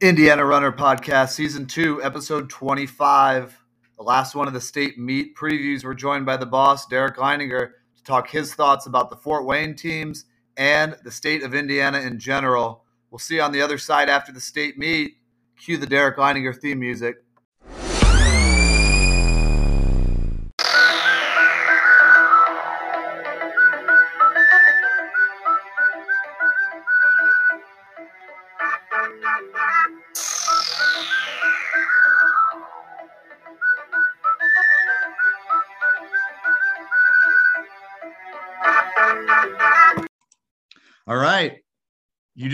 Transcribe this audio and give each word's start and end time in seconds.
Indiana 0.00 0.44
Runner 0.44 0.70
Podcast, 0.70 1.30
Season 1.30 1.66
2, 1.66 2.04
Episode 2.04 2.48
25. 2.48 3.58
The 3.96 4.02
last 4.04 4.36
one 4.36 4.46
of 4.46 4.54
the 4.54 4.60
state 4.60 4.96
meet 4.96 5.34
previews. 5.34 5.82
We're 5.82 5.94
joined 5.94 6.24
by 6.24 6.36
the 6.36 6.46
boss, 6.46 6.86
Derek 6.86 7.16
Leininger, 7.16 7.70
to 7.96 8.04
talk 8.04 8.28
his 8.30 8.54
thoughts 8.54 8.86
about 8.86 9.10
the 9.10 9.16
Fort 9.16 9.44
Wayne 9.44 9.74
teams 9.74 10.26
and 10.56 10.96
the 11.02 11.10
state 11.10 11.42
of 11.42 11.52
Indiana 11.52 11.98
in 11.98 12.20
general. 12.20 12.84
We'll 13.10 13.18
see 13.18 13.36
you 13.36 13.42
on 13.42 13.50
the 13.50 13.60
other 13.60 13.76
side 13.76 14.08
after 14.08 14.30
the 14.30 14.40
state 14.40 14.78
meet. 14.78 15.16
Cue 15.60 15.76
the 15.76 15.86
Derek 15.86 16.16
Leininger 16.16 16.56
theme 16.56 16.78
music. 16.78 17.16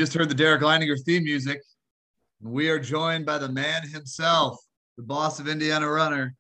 Just 0.04 0.12
heard 0.12 0.28
the 0.28 0.34
Derek 0.34 0.60
Leininger 0.60 1.02
theme 1.06 1.24
music. 1.24 1.62
We 2.42 2.68
are 2.68 2.78
joined 2.78 3.24
by 3.24 3.38
the 3.38 3.48
man 3.48 3.88
himself, 3.88 4.58
the 4.98 5.02
boss 5.02 5.40
of 5.40 5.48
Indiana 5.48 5.88
Runner. 5.88 6.34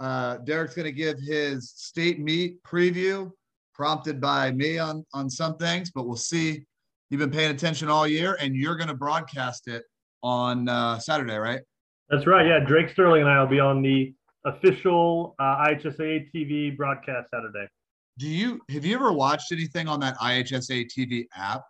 Uh, 0.00 0.38
Derek's 0.38 0.74
going 0.74 0.86
to 0.86 0.92
give 0.92 1.18
his 1.18 1.70
state 1.76 2.18
meet 2.18 2.62
preview, 2.62 3.30
prompted 3.74 4.18
by 4.18 4.50
me 4.50 4.78
on, 4.78 5.04
on 5.12 5.28
some 5.28 5.58
things, 5.58 5.90
but 5.90 6.06
we'll 6.06 6.16
see. 6.16 6.64
You've 7.10 7.18
been 7.18 7.30
paying 7.30 7.50
attention 7.50 7.90
all 7.90 8.06
year, 8.06 8.38
and 8.40 8.56
you're 8.56 8.76
going 8.76 8.88
to 8.88 8.94
broadcast 8.94 9.68
it 9.68 9.82
on 10.22 10.66
uh, 10.66 10.98
Saturday, 10.98 11.36
right? 11.36 11.60
That's 12.08 12.26
right. 12.26 12.46
Yeah, 12.46 12.60
Drake 12.60 12.88
Sterling 12.88 13.20
and 13.20 13.30
I 13.30 13.42
will 13.42 13.46
be 13.46 13.60
on 13.60 13.82
the 13.82 14.14
official 14.46 15.34
uh, 15.38 15.66
IHSAA 15.68 16.30
TV 16.34 16.74
broadcast 16.74 17.28
Saturday. 17.30 17.68
Do 18.16 18.26
you 18.26 18.58
have 18.70 18.86
you 18.86 18.94
ever 18.94 19.12
watched 19.12 19.52
anything 19.52 19.86
on 19.86 20.00
that 20.00 20.16
IHSAA 20.16 20.86
TV 20.96 21.26
app? 21.36 21.60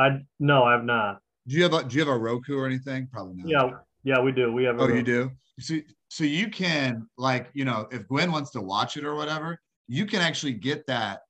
I 0.00 0.20
no, 0.38 0.64
I 0.64 0.72
have 0.72 0.84
not. 0.84 1.20
Do 1.46 1.56
you 1.56 1.62
have 1.62 1.74
a 1.74 1.84
Do 1.84 1.94
you 1.94 2.00
have 2.00 2.08
a 2.08 2.18
Roku 2.18 2.56
or 2.56 2.66
anything? 2.66 3.08
Probably 3.12 3.34
not. 3.36 3.48
Yeah, 3.50 3.70
yeah, 4.02 4.22
we 4.22 4.32
do. 4.32 4.52
We 4.52 4.64
have. 4.64 4.80
Oh, 4.80 4.88
you 4.88 5.02
do. 5.02 5.30
So, 5.58 5.76
so 6.08 6.24
you 6.24 6.48
can 6.48 7.06
like 7.18 7.50
you 7.52 7.64
know 7.64 7.86
if 7.90 8.08
Gwen 8.08 8.32
wants 8.32 8.50
to 8.52 8.60
watch 8.60 8.96
it 8.96 9.04
or 9.04 9.14
whatever, 9.14 9.60
you 9.88 10.06
can 10.06 10.20
actually 10.20 10.54
get 10.54 10.86
that 10.86 11.20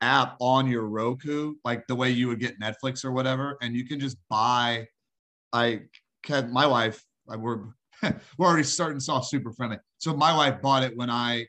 app 0.00 0.36
on 0.40 0.68
your 0.68 0.86
Roku, 0.86 1.54
like 1.64 1.86
the 1.86 1.94
way 1.94 2.10
you 2.10 2.28
would 2.28 2.40
get 2.40 2.58
Netflix 2.60 3.04
or 3.04 3.12
whatever, 3.12 3.58
and 3.60 3.76
you 3.76 3.86
can 3.86 4.00
just 4.00 4.16
buy. 4.30 4.86
I 5.52 5.80
can 6.22 6.52
my 6.52 6.66
wife. 6.66 7.04
We're 7.26 7.64
we're 8.02 8.46
already 8.46 8.64
starting 8.64 9.02
off 9.10 9.26
super 9.26 9.52
friendly. 9.52 9.78
So 9.98 10.14
my 10.14 10.34
wife 10.34 10.62
bought 10.62 10.82
it 10.82 10.96
when 10.96 11.10
I 11.10 11.46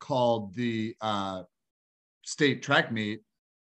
called 0.00 0.54
the 0.54 0.96
uh, 1.00 1.42
state 2.22 2.62
track 2.62 2.90
meet, 2.90 3.20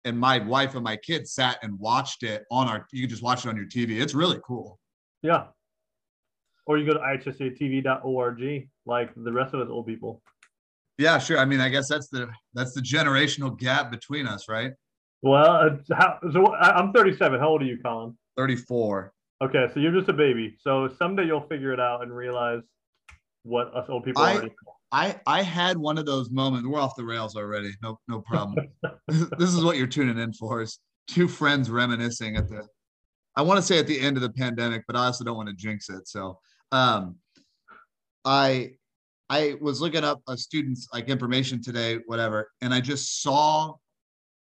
and 0.07 0.17
my 0.17 0.39
wife 0.39 0.75
and 0.75 0.83
my 0.83 0.95
kids 0.95 1.33
sat 1.33 1.59
and 1.61 1.77
watched 1.77 2.23
it 2.23 2.45
on 2.49 2.67
our. 2.67 2.87
You 2.91 3.01
can 3.01 3.09
just 3.09 3.21
watch 3.21 3.45
it 3.45 3.49
on 3.49 3.57
your 3.57 3.65
TV. 3.65 4.01
It's 4.01 4.13
really 4.13 4.39
cool. 4.45 4.79
Yeah. 5.21 5.47
Or 6.65 6.77
you 6.77 6.85
go 6.85 6.93
to 6.93 6.99
ihsaatv.org 6.99 8.69
like 8.85 9.09
the 9.15 9.31
rest 9.31 9.53
of 9.53 9.59
us 9.61 9.67
old 9.69 9.85
people. 9.85 10.21
Yeah, 10.97 11.19
sure. 11.19 11.37
I 11.37 11.45
mean, 11.45 11.59
I 11.59 11.69
guess 11.69 11.87
that's 11.87 12.07
the 12.09 12.29
that's 12.53 12.73
the 12.73 12.81
generational 12.81 13.57
gap 13.57 13.91
between 13.91 14.27
us, 14.27 14.49
right? 14.49 14.73
Well, 15.21 15.79
how, 15.93 16.19
so 16.31 16.53
I'm 16.55 16.91
37. 16.93 17.39
How 17.39 17.49
old 17.49 17.61
are 17.61 17.65
you, 17.65 17.77
Colin? 17.83 18.17
34. 18.37 19.13
Okay, 19.43 19.67
so 19.73 19.79
you're 19.79 19.91
just 19.91 20.09
a 20.09 20.13
baby. 20.13 20.57
So 20.59 20.89
someday 20.97 21.25
you'll 21.25 21.47
figure 21.47 21.73
it 21.73 21.79
out 21.79 22.01
and 22.01 22.15
realize 22.15 22.61
what 23.43 23.73
us 23.75 23.85
old 23.89 24.03
people 24.03 24.21
I, 24.21 24.37
are. 24.37 24.49
I 24.91 25.19
I 25.25 25.41
had 25.41 25.77
one 25.77 25.97
of 25.97 26.05
those 26.05 26.29
moments. 26.31 26.67
We're 26.67 26.79
off 26.79 26.95
the 26.95 27.03
rails 27.03 27.35
already. 27.35 27.71
No 27.83 27.99
no 28.07 28.21
problem. 28.21 28.67
this 29.07 29.53
is 29.53 29.63
what 29.63 29.77
you're 29.77 29.87
tuning 29.87 30.17
in 30.17 30.33
for. 30.33 30.61
Is 30.61 30.79
two 31.07 31.27
friends 31.27 31.69
reminiscing 31.69 32.37
at 32.37 32.47
the. 32.47 32.67
I 33.35 33.41
want 33.41 33.57
to 33.57 33.61
say 33.61 33.77
at 33.77 33.87
the 33.87 33.99
end 33.99 34.17
of 34.17 34.23
the 34.23 34.31
pandemic, 34.31 34.83
but 34.87 34.95
I 34.95 35.05
also 35.05 35.23
don't 35.23 35.37
want 35.37 35.49
to 35.49 35.55
jinx 35.55 35.89
it. 35.89 36.07
So, 36.07 36.39
um, 36.71 37.17
I 38.25 38.71
I 39.29 39.55
was 39.59 39.81
looking 39.81 40.03
up 40.03 40.21
a 40.27 40.37
student's 40.37 40.87
like 40.93 41.09
information 41.09 41.61
today, 41.61 41.99
whatever, 42.05 42.49
and 42.61 42.73
I 42.73 42.81
just 42.81 43.21
saw 43.21 43.75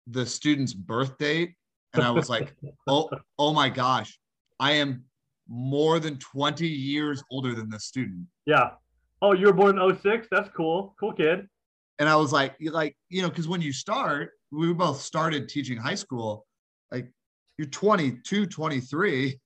the 0.08 0.26
student's 0.26 0.74
birth 0.74 1.16
date, 1.18 1.54
and 1.94 2.02
I 2.02 2.10
was 2.10 2.28
like, 2.28 2.54
oh 2.88 3.08
oh 3.38 3.52
my 3.52 3.68
gosh, 3.68 4.18
I 4.58 4.72
am 4.72 5.04
more 5.48 6.00
than 6.00 6.18
20 6.18 6.66
years 6.66 7.22
older 7.30 7.54
than 7.54 7.68
this 7.68 7.84
student. 7.84 8.26
Yeah. 8.46 8.70
Oh, 9.22 9.32
you 9.32 9.46
were 9.46 9.52
born 9.52 9.78
in 9.78 9.98
06? 10.02 10.26
That's 10.32 10.48
cool. 10.54 10.96
Cool 10.98 11.12
kid. 11.12 11.46
And 12.00 12.08
I 12.08 12.16
was 12.16 12.32
like, 12.32 12.56
like, 12.60 12.96
you 13.08 13.22
know, 13.22 13.28
because 13.28 13.46
when 13.46 13.62
you 13.62 13.72
start, 13.72 14.30
we 14.50 14.72
both 14.74 15.00
started 15.00 15.48
teaching 15.48 15.78
high 15.78 15.94
school, 15.94 16.44
like 16.90 17.06
you're 17.56 17.68
22, 17.68 18.46
23, 18.46 19.38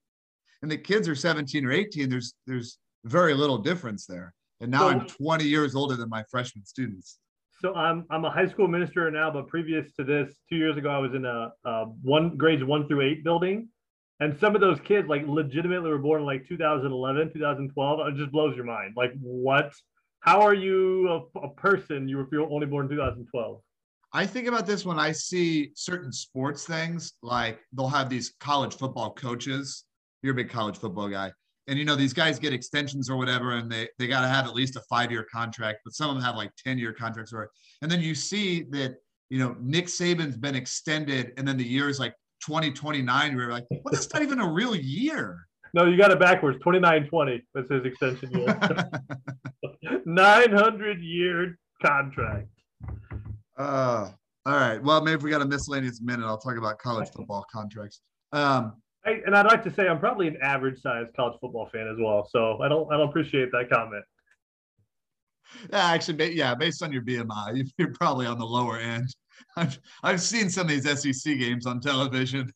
and 0.62 0.70
the 0.70 0.78
kids 0.78 1.08
are 1.08 1.14
17 1.14 1.66
or 1.66 1.72
18. 1.72 2.08
There's 2.08 2.34
there's 2.46 2.78
very 3.04 3.34
little 3.34 3.58
difference 3.58 4.06
there. 4.06 4.32
And 4.60 4.70
now 4.70 4.80
so, 4.80 4.88
I'm 4.88 5.06
20 5.06 5.44
years 5.44 5.74
older 5.74 5.96
than 5.96 6.08
my 6.08 6.24
freshman 6.30 6.64
students. 6.64 7.18
So 7.60 7.74
I'm 7.74 8.06
I'm 8.10 8.24
a 8.24 8.30
high 8.30 8.48
school 8.48 8.68
minister 8.68 9.10
now, 9.10 9.30
but 9.30 9.48
previous 9.48 9.92
to 9.94 10.04
this, 10.04 10.34
two 10.48 10.56
years 10.56 10.78
ago, 10.78 10.88
I 10.88 10.98
was 10.98 11.12
in 11.14 11.26
a, 11.26 11.52
a 11.64 11.84
one 12.02 12.38
grades 12.38 12.64
one 12.64 12.88
through 12.88 13.02
eight 13.02 13.22
building 13.22 13.68
and 14.20 14.38
some 14.38 14.54
of 14.54 14.60
those 14.60 14.80
kids 14.80 15.08
like 15.08 15.26
legitimately 15.26 15.90
were 15.90 15.98
born 15.98 16.20
in 16.22 16.26
like 16.26 16.46
2011 16.46 17.32
2012 17.32 18.08
it 18.08 18.16
just 18.16 18.32
blows 18.32 18.56
your 18.56 18.64
mind. 18.64 18.94
Like 18.96 19.12
what? 19.20 19.72
How 20.20 20.40
are 20.40 20.54
you 20.54 21.08
a, 21.08 21.38
a 21.40 21.48
person 21.50 22.08
you 22.08 22.16
were 22.16 22.50
only 22.50 22.66
born 22.66 22.86
in 22.86 22.90
2012 22.90 23.60
i 24.12 24.24
think 24.24 24.46
about 24.46 24.66
this 24.66 24.84
when 24.84 24.98
i 24.98 25.12
see 25.12 25.70
certain 25.74 26.12
sports 26.12 26.64
things 26.64 27.14
like 27.22 27.58
they'll 27.72 27.88
have 27.88 28.08
these 28.08 28.34
college 28.40 28.76
football 28.76 29.12
coaches. 29.12 29.84
You're 30.22 30.32
a 30.32 30.36
big 30.36 30.48
college 30.48 30.78
football 30.78 31.08
guy. 31.08 31.32
And 31.68 31.78
you 31.78 31.84
know 31.84 31.96
these 31.96 32.12
guys 32.12 32.38
get 32.38 32.52
extensions 32.52 33.10
or 33.10 33.16
whatever 33.16 33.52
and 33.52 33.70
they, 33.70 33.88
they 33.98 34.06
got 34.06 34.22
to 34.22 34.28
have 34.28 34.46
at 34.46 34.54
least 34.54 34.76
a 34.76 34.80
five 34.88 35.10
year 35.10 35.26
contract 35.32 35.80
but 35.84 35.94
some 35.94 36.08
of 36.08 36.16
them 36.16 36.24
have 36.24 36.36
like 36.36 36.50
10 36.64 36.78
year 36.78 36.92
contracts 36.92 37.32
or 37.32 37.50
and 37.82 37.90
then 37.90 38.00
you 38.00 38.14
see 38.14 38.62
that 38.70 38.96
you 39.30 39.38
know 39.38 39.56
nick 39.60 39.86
saban's 39.86 40.36
been 40.36 40.54
extended 40.54 41.32
and 41.36 41.46
then 41.46 41.56
the 41.56 41.64
years 41.64 41.98
like 41.98 42.14
2029. 42.44 43.36
We 43.36 43.44
were 43.44 43.50
like, 43.50 43.64
what 43.82 43.94
is 43.94 44.12
not 44.12 44.22
even 44.22 44.40
a 44.40 44.48
real 44.48 44.74
year? 44.74 45.46
No, 45.74 45.84
you 45.84 45.96
got 45.96 46.10
it 46.10 46.18
backwards. 46.18 46.58
2920 46.58 47.42
That's 47.54 47.70
his 47.70 47.84
extension 47.84 48.30
year. 48.32 48.58
900 50.06 51.02
year 51.02 51.58
contract. 51.84 52.48
Uh, 53.58 54.10
all 54.46 54.54
right. 54.54 54.82
Well, 54.82 55.02
maybe 55.02 55.22
we 55.24 55.30
got 55.30 55.42
a 55.42 55.46
miscellaneous 55.46 56.00
minute, 56.00 56.24
I'll 56.24 56.38
talk 56.38 56.56
about 56.56 56.78
college 56.78 57.10
football 57.10 57.44
contracts. 57.52 58.00
Um, 58.32 58.80
I, 59.04 59.20
and 59.24 59.36
I'd 59.36 59.46
like 59.46 59.62
to 59.64 59.72
say 59.72 59.88
I'm 59.88 60.00
probably 60.00 60.28
an 60.28 60.36
average 60.42 60.80
sized 60.80 61.14
college 61.14 61.38
football 61.40 61.68
fan 61.72 61.88
as 61.88 61.96
well. 61.98 62.28
So 62.30 62.60
I 62.60 62.68
don't 62.68 62.92
I 62.92 62.96
don't 62.96 63.08
appreciate 63.08 63.52
that 63.52 63.70
comment. 63.70 64.04
Yeah, 65.70 65.84
actually, 65.86 66.32
yeah, 66.34 66.54
based 66.54 66.82
on 66.82 66.92
your 66.92 67.02
BMI, 67.02 67.68
you're 67.78 67.92
probably 67.92 68.26
on 68.26 68.38
the 68.38 68.44
lower 68.44 68.78
end. 68.78 69.08
I've 69.56 69.78
I've 70.02 70.20
seen 70.20 70.50
some 70.50 70.68
of 70.68 70.68
these 70.68 71.00
SEC 71.00 71.38
games 71.38 71.66
on 71.66 71.80
television. 71.80 72.52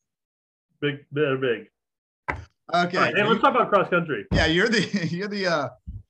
Big, 0.81 1.05
they're 1.13 1.37
big. 1.37 1.69
Okay. 2.75 2.99
Right, 2.99 3.17
hey, 3.17 3.25
let's 3.25 3.41
talk 3.41 3.55
about 3.55 3.71
cross 3.71 3.89
country. 3.91 4.27
Yeah, 4.33 4.47
you're 4.47 4.69
the 4.69 5.09
you're 5.11 5.29
the 5.29 5.47
uh, 5.47 5.69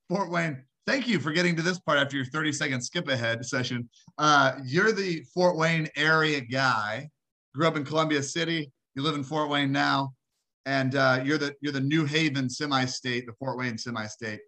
Fort 0.09 0.29
Wayne. 0.29 0.63
Thank 0.87 1.07
you 1.07 1.19
for 1.19 1.31
getting 1.31 1.55
to 1.55 1.61
this 1.61 1.79
part 1.79 1.99
after 1.99 2.15
your 2.15 2.25
30 2.25 2.51
second 2.51 2.81
skip 2.81 3.07
ahead 3.07 3.45
session. 3.45 3.87
Uh, 4.17 4.53
you're 4.65 4.91
the 4.91 5.23
Fort 5.33 5.55
Wayne 5.55 5.87
area 5.95 6.41
guy. 6.41 7.09
Grew 7.53 7.67
up 7.67 7.77
in 7.77 7.85
Columbia 7.85 8.23
City. 8.23 8.71
You 8.95 9.03
live 9.03 9.15
in 9.15 9.23
Fort 9.23 9.49
Wayne 9.49 9.71
now, 9.71 10.13
and 10.65 10.95
uh, 10.95 11.21
you're 11.23 11.37
the 11.37 11.55
you're 11.61 11.73
the 11.73 11.79
New 11.79 12.05
Haven 12.05 12.49
semi-state, 12.49 13.25
the 13.25 13.33
Fort 13.33 13.57
Wayne 13.57 13.77
semi-state. 13.77 14.39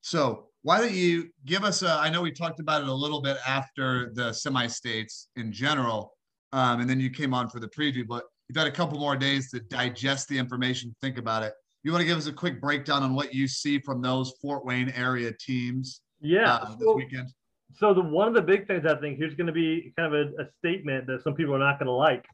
So 0.00 0.48
why 0.62 0.80
don't 0.80 0.92
you 0.92 1.28
give 1.44 1.64
us 1.64 1.82
a 1.82 1.90
i 2.00 2.08
know 2.08 2.22
we 2.22 2.30
talked 2.30 2.60
about 2.60 2.82
it 2.82 2.88
a 2.88 2.94
little 2.94 3.20
bit 3.20 3.36
after 3.46 4.10
the 4.14 4.32
semi-states 4.32 5.28
in 5.36 5.52
general 5.52 6.12
um, 6.52 6.80
and 6.80 6.88
then 6.88 7.00
you 7.00 7.10
came 7.10 7.34
on 7.34 7.48
for 7.48 7.60
the 7.60 7.68
preview 7.68 8.06
but 8.06 8.24
you've 8.48 8.56
had 8.56 8.66
a 8.66 8.72
couple 8.72 8.98
more 8.98 9.16
days 9.16 9.50
to 9.50 9.60
digest 9.60 10.28
the 10.28 10.38
information 10.38 10.94
think 11.00 11.18
about 11.18 11.42
it. 11.42 11.54
You 11.84 11.90
want 11.90 12.02
to 12.02 12.06
give 12.06 12.18
us 12.18 12.26
a 12.26 12.32
quick 12.32 12.60
breakdown 12.60 13.02
on 13.02 13.14
what 13.14 13.34
you 13.34 13.48
see 13.48 13.78
from 13.78 14.02
those 14.02 14.34
fort 14.40 14.64
wayne 14.64 14.90
area 14.90 15.32
teams 15.40 16.00
yeah 16.20 16.54
uh, 16.54 16.74
this 16.76 16.86
so, 16.86 16.96
weekend? 16.96 17.28
so 17.74 17.94
the 17.94 18.02
one 18.02 18.28
of 18.28 18.34
the 18.34 18.42
big 18.42 18.66
things 18.66 18.86
i 18.86 18.94
think 18.94 19.18
here's 19.18 19.34
going 19.34 19.46
to 19.46 19.52
be 19.52 19.92
kind 19.96 20.14
of 20.14 20.28
a, 20.38 20.42
a 20.42 20.46
statement 20.58 21.06
that 21.06 21.22
some 21.22 21.34
people 21.34 21.54
are 21.54 21.58
not 21.58 21.78
going 21.78 21.86
to 21.86 21.92
like. 21.92 22.24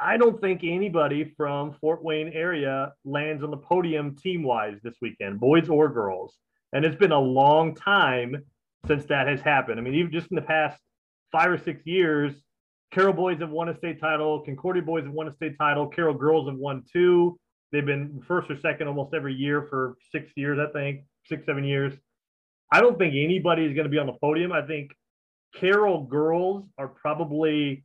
I 0.00 0.16
don't 0.16 0.40
think 0.40 0.60
anybody 0.62 1.34
from 1.36 1.74
fort 1.80 2.04
wayne 2.04 2.28
area 2.28 2.92
lands 3.04 3.42
on 3.42 3.50
the 3.50 3.56
podium 3.56 4.14
team 4.16 4.44
wise 4.44 4.78
this 4.84 4.94
weekend 5.02 5.40
boys 5.40 5.68
or 5.68 5.88
girls 5.88 6.36
and 6.72 6.84
it's 6.84 6.96
been 6.96 7.12
a 7.12 7.20
long 7.20 7.74
time 7.74 8.44
since 8.86 9.04
that 9.06 9.26
has 9.26 9.40
happened. 9.40 9.78
I 9.78 9.82
mean, 9.82 9.94
even 9.94 10.12
just 10.12 10.28
in 10.30 10.36
the 10.36 10.42
past 10.42 10.80
five 11.32 11.50
or 11.50 11.58
six 11.58 11.86
years, 11.86 12.34
Carroll 12.90 13.12
boys 13.12 13.38
have 13.40 13.50
won 13.50 13.68
a 13.68 13.76
state 13.76 14.00
title, 14.00 14.40
Concordia 14.44 14.82
boys 14.82 15.04
have 15.04 15.12
won 15.12 15.28
a 15.28 15.34
state 15.34 15.56
title, 15.58 15.86
Carroll 15.86 16.14
girls 16.14 16.48
have 16.48 16.56
won 16.56 16.84
two. 16.90 17.38
They've 17.70 17.84
been 17.84 18.22
first 18.26 18.50
or 18.50 18.58
second 18.58 18.88
almost 18.88 19.12
every 19.14 19.34
year 19.34 19.66
for 19.68 19.96
six 20.10 20.30
years, 20.36 20.58
I 20.58 20.72
think, 20.72 21.02
six, 21.26 21.44
seven 21.44 21.64
years. 21.64 21.92
I 22.72 22.80
don't 22.80 22.98
think 22.98 23.14
anybody 23.14 23.64
is 23.64 23.74
going 23.74 23.84
to 23.84 23.90
be 23.90 23.98
on 23.98 24.06
the 24.06 24.16
podium. 24.20 24.52
I 24.52 24.62
think 24.62 24.92
Carroll 25.54 26.04
girls 26.04 26.66
are 26.78 26.88
probably 26.88 27.84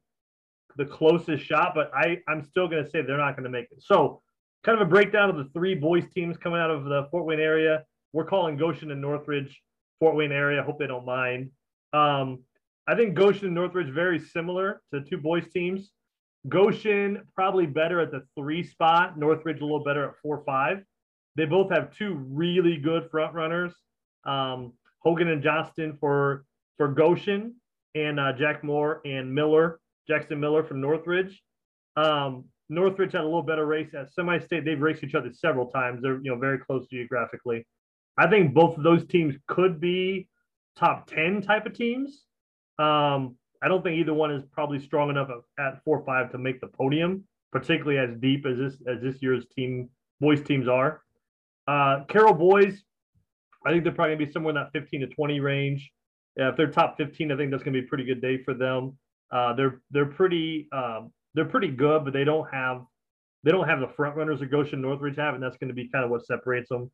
the 0.77 0.85
closest 0.85 1.45
shot, 1.45 1.73
but 1.75 1.91
I, 1.93 2.19
I'm 2.27 2.43
still 2.43 2.67
going 2.67 2.83
to 2.83 2.89
say 2.89 3.01
they're 3.01 3.17
not 3.17 3.35
going 3.35 3.43
to 3.43 3.49
make 3.49 3.67
it. 3.71 3.81
So, 3.81 4.21
kind 4.63 4.79
of 4.79 4.87
a 4.87 4.89
breakdown 4.89 5.29
of 5.29 5.35
the 5.35 5.49
three 5.53 5.75
boys 5.75 6.05
teams 6.13 6.37
coming 6.37 6.59
out 6.59 6.71
of 6.71 6.85
the 6.85 7.07
Fort 7.11 7.25
Wayne 7.25 7.39
area. 7.39 7.83
We're 8.13 8.25
calling 8.25 8.57
Goshen 8.57 8.91
and 8.91 9.01
Northridge 9.01 9.61
Fort 9.99 10.15
Wayne 10.15 10.31
area. 10.31 10.61
I 10.61 10.63
hope 10.63 10.79
they 10.79 10.87
don't 10.87 11.05
mind. 11.05 11.51
Um, 11.91 12.43
I 12.87 12.95
think 12.95 13.15
Goshen 13.15 13.45
and 13.45 13.55
Northridge 13.55 13.89
very 13.89 14.19
similar 14.19 14.81
to 14.93 15.01
two 15.01 15.17
boys 15.17 15.47
teams. 15.51 15.91
Goshen 16.49 17.23
probably 17.35 17.65
better 17.65 17.99
at 17.99 18.11
the 18.11 18.23
three 18.37 18.63
spot. 18.63 19.17
Northridge 19.17 19.61
a 19.61 19.63
little 19.63 19.83
better 19.83 20.09
at 20.09 20.15
four 20.21 20.43
five. 20.45 20.83
They 21.35 21.45
both 21.45 21.71
have 21.71 21.95
two 21.95 22.15
really 22.29 22.77
good 22.77 23.09
front 23.09 23.33
runners. 23.33 23.73
Um, 24.25 24.73
Hogan 24.99 25.29
and 25.29 25.41
Johnston 25.41 25.97
for 25.99 26.45
for 26.77 26.89
Goshen, 26.89 27.55
and 27.95 28.19
uh, 28.19 28.33
Jack 28.33 28.63
Moore 28.63 29.01
and 29.05 29.33
Miller, 29.33 29.79
Jackson 30.07 30.39
Miller 30.39 30.63
from 30.63 30.81
Northridge. 30.81 31.41
Um, 31.95 32.45
Northridge 32.69 33.13
had 33.13 33.21
a 33.21 33.25
little 33.25 33.43
better 33.43 33.65
race 33.65 33.93
at 33.93 34.11
semi-state. 34.11 34.65
They've 34.65 34.81
raced 34.81 35.03
each 35.03 35.15
other 35.15 35.31
several 35.31 35.67
times. 35.67 36.01
They're 36.01 36.19
you 36.21 36.31
know 36.31 36.37
very 36.37 36.59
close 36.59 36.87
geographically. 36.87 37.65
I 38.17 38.27
think 38.29 38.53
both 38.53 38.77
of 38.77 38.83
those 38.83 39.05
teams 39.05 39.35
could 39.47 39.79
be 39.79 40.27
top 40.77 41.07
ten 41.07 41.41
type 41.41 41.65
of 41.65 41.73
teams. 41.73 42.25
Um, 42.79 43.35
I 43.61 43.67
don't 43.67 43.83
think 43.83 43.97
either 43.97 44.13
one 44.13 44.31
is 44.31 44.43
probably 44.51 44.79
strong 44.79 45.09
enough 45.09 45.29
at 45.59 45.83
four 45.83 45.99
or 45.99 46.05
five 46.05 46.31
to 46.31 46.37
make 46.37 46.59
the 46.61 46.67
podium, 46.67 47.23
particularly 47.51 47.97
as 47.97 48.19
deep 48.19 48.45
as 48.45 48.57
this 48.57 48.81
as 48.87 49.01
this 49.01 49.21
year's 49.21 49.45
team 49.55 49.89
boys 50.19 50.41
teams 50.43 50.67
are. 50.67 51.01
Uh, 51.67 52.03
Carroll 52.07 52.33
boys, 52.33 52.83
I 53.65 53.71
think 53.71 53.83
they're 53.83 53.93
probably 53.93 54.15
gonna 54.15 54.25
be 54.25 54.31
somewhere 54.31 54.51
in 54.51 54.55
that 54.55 54.71
15 54.73 55.01
to 55.01 55.07
20 55.07 55.39
range. 55.39 55.91
Yeah, 56.37 56.49
if 56.49 56.57
they're 56.57 56.71
top 56.71 56.97
15, 56.97 57.31
I 57.31 57.37
think 57.37 57.51
that's 57.51 57.63
gonna 57.63 57.79
be 57.79 57.85
a 57.85 57.89
pretty 57.89 58.05
good 58.05 58.21
day 58.21 58.43
for 58.43 58.53
them. 58.53 58.97
Uh, 59.31 59.53
they're 59.53 59.81
they're 59.91 60.05
pretty 60.05 60.67
um, 60.71 61.11
they're 61.33 61.45
pretty 61.45 61.69
good, 61.69 62.03
but 62.03 62.13
they 62.13 62.23
don't 62.23 62.47
have 62.51 62.83
they 63.43 63.51
don't 63.51 63.67
have 63.67 63.79
the 63.79 63.87
front 63.87 64.15
runners 64.15 64.39
that 64.39 64.51
Goshen 64.51 64.81
Northridge 64.81 65.17
have, 65.17 65.33
and 65.33 65.43
that's 65.43 65.57
going 65.57 65.67
to 65.67 65.73
be 65.73 65.89
kind 65.89 66.05
of 66.05 66.11
what 66.11 66.25
separates 66.25 66.69
them. 66.69 66.89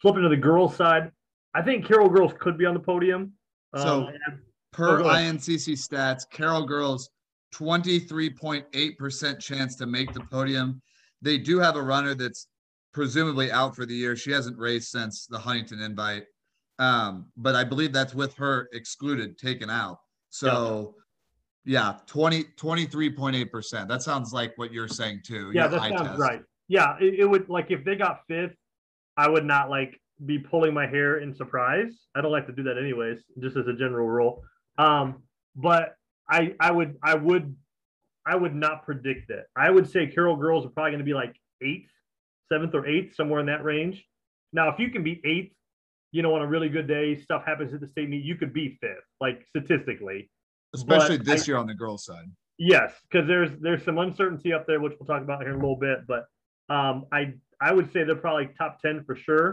Flipping 0.00 0.22
to 0.22 0.28
the 0.28 0.36
girls' 0.36 0.76
side, 0.76 1.10
I 1.54 1.62
think 1.62 1.86
Carroll 1.86 2.08
girls 2.08 2.32
could 2.38 2.58
be 2.58 2.66
on 2.66 2.74
the 2.74 2.80
podium. 2.80 3.32
So 3.76 4.06
um, 4.06 4.40
per 4.72 5.00
oh, 5.00 5.04
INCC 5.04 5.72
stats, 5.72 6.28
Carroll 6.30 6.64
girls 6.64 7.10
23.8% 7.54 9.40
chance 9.40 9.76
to 9.76 9.86
make 9.86 10.12
the 10.12 10.20
podium. 10.20 10.82
They 11.22 11.38
do 11.38 11.58
have 11.58 11.76
a 11.76 11.82
runner 11.82 12.14
that's 12.14 12.48
presumably 12.92 13.50
out 13.50 13.74
for 13.74 13.86
the 13.86 13.94
year. 13.94 14.16
She 14.16 14.30
hasn't 14.30 14.58
raced 14.58 14.90
since 14.90 15.26
the 15.26 15.38
Huntington 15.38 15.80
invite. 15.80 16.24
Um, 16.78 17.26
but 17.36 17.54
I 17.54 17.64
believe 17.64 17.92
that's 17.92 18.14
with 18.14 18.34
her 18.34 18.68
excluded, 18.72 19.38
taken 19.38 19.70
out. 19.70 19.98
So 20.30 20.96
yeah, 21.64 21.94
20, 22.06 22.44
23.8%. 22.56 23.88
That 23.88 24.02
sounds 24.02 24.32
like 24.32 24.52
what 24.56 24.72
you're 24.72 24.88
saying 24.88 25.20
too. 25.24 25.50
Yeah, 25.54 25.68
that 25.68 25.80
sounds 25.80 26.08
test. 26.08 26.18
right. 26.20 26.42
Yeah, 26.68 26.96
it, 27.00 27.20
it 27.20 27.24
would 27.24 27.48
like 27.48 27.70
if 27.70 27.84
they 27.84 27.94
got 27.94 28.20
fifth, 28.26 28.56
I 29.16 29.28
would 29.28 29.44
not 29.44 29.70
like 29.70 30.00
be 30.24 30.38
pulling 30.38 30.74
my 30.74 30.86
hair 30.86 31.18
in 31.18 31.34
surprise. 31.34 31.92
I 32.14 32.20
don't 32.20 32.32
like 32.32 32.46
to 32.46 32.52
do 32.52 32.62
that 32.64 32.78
anyways, 32.78 33.18
just 33.40 33.56
as 33.56 33.66
a 33.66 33.72
general 33.72 34.08
rule. 34.08 34.42
Um, 34.78 35.22
but 35.56 35.96
I 36.28 36.54
I 36.60 36.70
would 36.70 36.96
I 37.02 37.14
would 37.14 37.54
I 38.26 38.36
would 38.36 38.54
not 38.54 38.84
predict 38.84 39.30
it. 39.30 39.46
I 39.56 39.70
would 39.70 39.88
say 39.88 40.06
Carroll 40.06 40.36
girls 40.36 40.64
are 40.64 40.70
probably 40.70 40.92
going 40.92 41.00
to 41.00 41.04
be 41.04 41.14
like 41.14 41.34
eighth, 41.62 41.90
seventh 42.48 42.74
or 42.74 42.86
eighth, 42.86 43.14
somewhere 43.14 43.40
in 43.40 43.46
that 43.46 43.64
range. 43.64 44.04
Now, 44.52 44.70
if 44.70 44.78
you 44.78 44.90
can 44.90 45.02
be 45.02 45.20
eighth, 45.24 45.52
you 46.12 46.22
know, 46.22 46.34
on 46.34 46.42
a 46.42 46.46
really 46.46 46.68
good 46.68 46.86
day, 46.86 47.20
stuff 47.20 47.44
happens 47.44 47.74
at 47.74 47.80
the 47.80 47.88
state 47.88 48.08
meet, 48.08 48.24
you 48.24 48.36
could 48.36 48.52
be 48.52 48.78
fifth, 48.80 49.04
like 49.20 49.44
statistically. 49.48 50.30
Especially 50.74 51.18
but 51.18 51.26
this 51.26 51.42
I, 51.42 51.46
year 51.46 51.56
on 51.56 51.66
the 51.66 51.74
girls' 51.74 52.04
side. 52.04 52.26
Yes, 52.58 52.92
because 53.10 53.26
there's 53.26 53.50
there's 53.60 53.84
some 53.84 53.98
uncertainty 53.98 54.52
up 54.52 54.66
there, 54.66 54.80
which 54.80 54.94
we'll 54.98 55.06
talk 55.06 55.22
about 55.22 55.40
here 55.40 55.50
in 55.50 55.56
a 55.56 55.58
little 55.58 55.76
bit. 55.76 56.06
But 56.06 56.26
um, 56.72 57.06
I 57.12 57.34
I 57.68 57.70
would 57.76 57.88
say 57.92 57.98
they're 58.04 58.24
probably 58.26 58.48
top 58.60 58.72
ten 58.84 58.96
for 59.06 59.16
sure. 59.26 59.46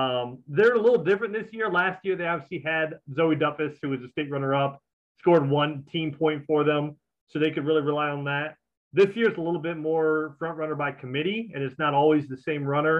Um, 0.00 0.26
they're 0.46 0.74
a 0.74 0.84
little 0.86 1.02
different 1.10 1.32
this 1.38 1.52
year. 1.52 1.68
Last 1.82 1.98
year 2.04 2.16
they 2.16 2.28
obviously 2.32 2.60
had 2.64 2.88
Zoe 3.16 3.36
Duffus, 3.42 3.74
who 3.82 3.88
was 3.94 4.00
a 4.02 4.08
state 4.08 4.30
runner-up, 4.30 4.72
scored 5.20 5.48
one 5.60 5.72
team 5.92 6.08
point 6.22 6.40
for 6.46 6.60
them, 6.70 6.84
so 7.28 7.34
they 7.38 7.50
could 7.50 7.66
really 7.66 7.82
rely 7.82 8.08
on 8.08 8.24
that. 8.24 8.48
This 8.92 9.10
year 9.16 9.26
year's 9.26 9.38
a 9.38 9.40
little 9.40 9.60
bit 9.60 9.76
more 9.76 10.36
front 10.38 10.56
runner 10.58 10.76
by 10.84 10.90
committee, 10.92 11.50
and 11.54 11.62
it's 11.62 11.78
not 11.78 11.92
always 11.94 12.28
the 12.28 12.36
same 12.36 12.64
runner. 12.64 12.98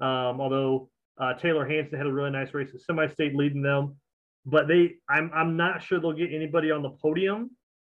Um, 0.00 0.40
although 0.40 0.90
uh, 1.20 1.34
Taylor 1.34 1.66
Hanson 1.72 1.96
had 1.98 2.06
a 2.06 2.12
really 2.12 2.30
nice 2.30 2.52
race 2.54 2.70
at 2.74 2.80
semi-state 2.80 3.34
leading 3.36 3.62
them, 3.62 3.96
but 4.44 4.66
they 4.66 4.82
I'm 5.08 5.30
I'm 5.34 5.56
not 5.56 5.82
sure 5.82 6.00
they'll 6.00 6.12
get 6.12 6.32
anybody 6.32 6.70
on 6.70 6.82
the 6.82 6.90
podium. 6.90 7.40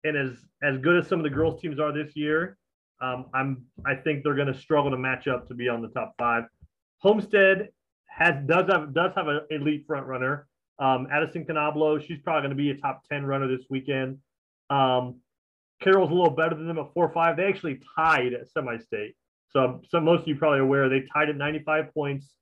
And 0.04 0.16
as 0.16 0.32
as 0.62 0.78
good 0.86 0.98
as 1.00 1.08
some 1.08 1.20
of 1.20 1.24
the 1.24 1.36
girls 1.38 1.56
teams 1.62 1.80
are 1.80 1.92
this 1.92 2.16
year, 2.16 2.58
um, 3.02 3.26
I'm 3.34 3.66
I 3.86 3.96
think 3.96 4.24
they're 4.24 4.36
going 4.36 4.52
to 4.52 4.60
struggle 4.60 4.92
to 4.92 4.98
match 4.98 5.28
up 5.28 5.48
to 5.50 5.54
be 5.54 5.68
on 5.70 5.82
the 5.82 5.90
top 5.90 6.16
five. 6.18 6.44
Homestead 7.00 7.70
has 8.08 8.36
does 8.48 8.70
have 8.70 8.94
does 8.94 9.12
have 9.16 9.28
an 9.28 9.42
elite 9.50 9.86
front 9.86 10.08
runner. 10.08 10.48
Um, 10.80 11.08
Addison 11.12 11.46
Canablo, 11.46 12.00
she's 12.00 12.20
probably 12.20 12.42
going 12.42 12.58
to 12.58 12.64
be 12.64 12.72
a 12.72 12.78
top 12.78 13.04
ten 13.10 13.26
runner 13.26 13.48
this 13.48 13.66
weekend. 13.70 14.20
Um, 14.70 15.20
Carroll's 15.82 16.12
a 16.12 16.14
little 16.14 16.32
better 16.32 16.56
than 16.56 16.68
them 16.68 16.80
at 16.80 16.94
four 16.94 17.10
five. 17.10 17.38
They 17.38 17.46
actually 17.46 17.82
tied 17.98 18.34
at 18.34 18.50
semi-state. 18.50 19.16
So, 19.56 19.82
so 19.88 20.02
most 20.02 20.24
of 20.24 20.28
you 20.28 20.36
probably 20.36 20.60
aware 20.60 20.90
they 20.90 21.04
tied 21.14 21.30
at 21.30 21.38
95 21.38 21.94
points. 21.94 22.34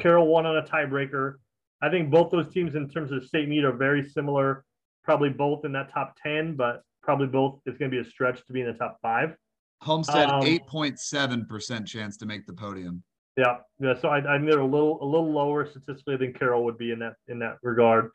Carroll 0.00 0.26
won 0.26 0.44
on 0.44 0.58
a 0.58 0.62
tiebreaker. 0.62 1.36
I 1.80 1.88
think 1.88 2.10
both 2.10 2.30
those 2.30 2.52
teams, 2.52 2.74
in 2.74 2.90
terms 2.90 3.10
of 3.10 3.24
state 3.24 3.48
meet, 3.48 3.64
are 3.64 3.72
very 3.72 4.06
similar. 4.06 4.64
Probably 5.02 5.30
both 5.30 5.64
in 5.64 5.72
that 5.72 5.92
top 5.92 6.14
10, 6.22 6.56
but 6.56 6.82
probably 7.02 7.26
both 7.26 7.60
it's 7.64 7.78
going 7.78 7.90
to 7.90 7.96
be 7.96 8.06
a 8.06 8.10
stretch 8.10 8.44
to 8.46 8.52
be 8.52 8.60
in 8.60 8.66
the 8.66 8.74
top 8.74 8.98
five. 9.00 9.34
Homestead, 9.82 10.28
um, 10.28 10.42
8.7% 10.42 11.86
chance 11.86 12.16
to 12.16 12.26
make 12.26 12.46
the 12.46 12.52
podium. 12.52 13.02
Yeah, 13.36 13.58
yeah. 13.78 13.94
So 14.00 14.08
I, 14.08 14.18
I 14.18 14.38
think 14.38 14.50
they're 14.50 14.60
a 14.60 14.66
little 14.66 14.98
a 15.00 15.04
little 15.06 15.30
lower 15.30 15.64
statistically 15.64 16.16
than 16.16 16.32
Carroll 16.32 16.64
would 16.64 16.76
be 16.76 16.90
in 16.90 16.98
that 16.98 17.14
in 17.28 17.38
that 17.38 17.58
regard. 17.62 18.10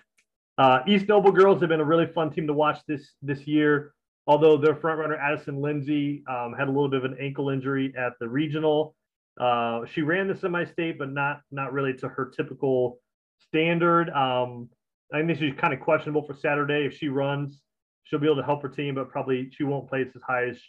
Uh, 0.57 0.80
East 0.86 1.07
Noble 1.07 1.31
girls 1.31 1.62
have 1.62 1.69
been 1.69 1.80
a 1.80 1.86
really 1.86 2.06
fun 2.06 2.30
team 2.30 2.45
to 2.48 2.54
watch 2.54 2.80
this 2.88 3.13
this 3.21 3.48
year. 3.48 3.94
Although 4.27 4.57
their 4.57 4.75
front 4.75 5.00
runner 5.00 5.15
Addison 5.15 5.62
Lindsay 5.62 6.24
um, 6.30 6.54
had 6.57 6.68
a 6.68 6.71
little 6.71 6.89
bit 6.89 7.04
of 7.04 7.12
an 7.12 7.18
ankle 7.19 7.50
injury 7.50 7.94
at 7.98 8.13
the 8.19 8.27
regional, 8.27 8.95
uh, 9.39 9.86
she 9.86 10.01
ran 10.01 10.27
the 10.27 10.36
semi-state, 10.36 11.00
but 11.00 11.12
not 11.12 11.42
not 11.51 11.71
really 11.71 11.94
to 11.95 12.10
her 12.10 12.25
typical 12.36 13.00
standard. 13.39 14.10
Um, 14.10 14.70
I 15.13 15.22
think 15.22 15.39
she's 15.39 15.53
kind 15.58 15.74
of 15.74 15.79
questionable 15.79 16.24
for 16.24 16.34
Saturday. 16.34 16.86
If 16.86 16.98
she 16.98 17.08
runs, 17.08 17.62
she'll 18.03 18.20
be 18.20 18.27
able 18.27 18.38
to 18.38 18.43
help 18.43 18.62
her 18.62 18.70
team, 18.70 18.96
but 18.96 19.10
probably 19.10 19.50
she 19.51 19.63
won't 19.63 19.88
place 19.88 20.10
as 20.15 20.22
high 20.22 20.50
as 20.50 20.60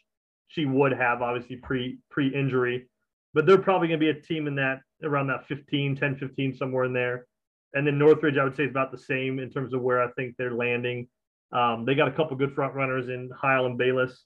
she 0.48 0.64
would 0.64 0.92
have, 0.92 1.22
obviously 1.22 1.56
pre 1.56 1.98
pre 2.10 2.28
injury. 2.28 2.88
But 3.32 3.46
they're 3.46 3.58
probably 3.58 3.88
going 3.88 4.00
to 4.00 4.12
be 4.12 4.16
a 4.16 4.22
team 4.22 4.46
in 4.46 4.54
that 4.56 4.80
around 5.02 5.26
that 5.26 5.46
15, 5.46 5.96
10, 5.96 6.16
15, 6.16 6.54
somewhere 6.54 6.84
in 6.84 6.92
there. 6.92 7.26
And 7.74 7.84
then 7.86 7.98
Northridge, 7.98 8.38
I 8.38 8.44
would 8.44 8.54
say, 8.54 8.64
is 8.64 8.70
about 8.70 8.92
the 8.92 8.98
same 8.98 9.40
in 9.40 9.50
terms 9.50 9.74
of 9.74 9.82
where 9.82 10.00
I 10.00 10.10
think 10.12 10.36
they're 10.36 10.54
landing. 10.54 11.08
Um, 11.52 11.84
they 11.84 11.94
got 11.94 12.08
a 12.08 12.12
couple 12.12 12.36
good 12.36 12.54
front 12.54 12.74
runners 12.74 13.08
in 13.08 13.30
Heil 13.36 13.66
and 13.66 13.76
Bayless. 13.76 14.24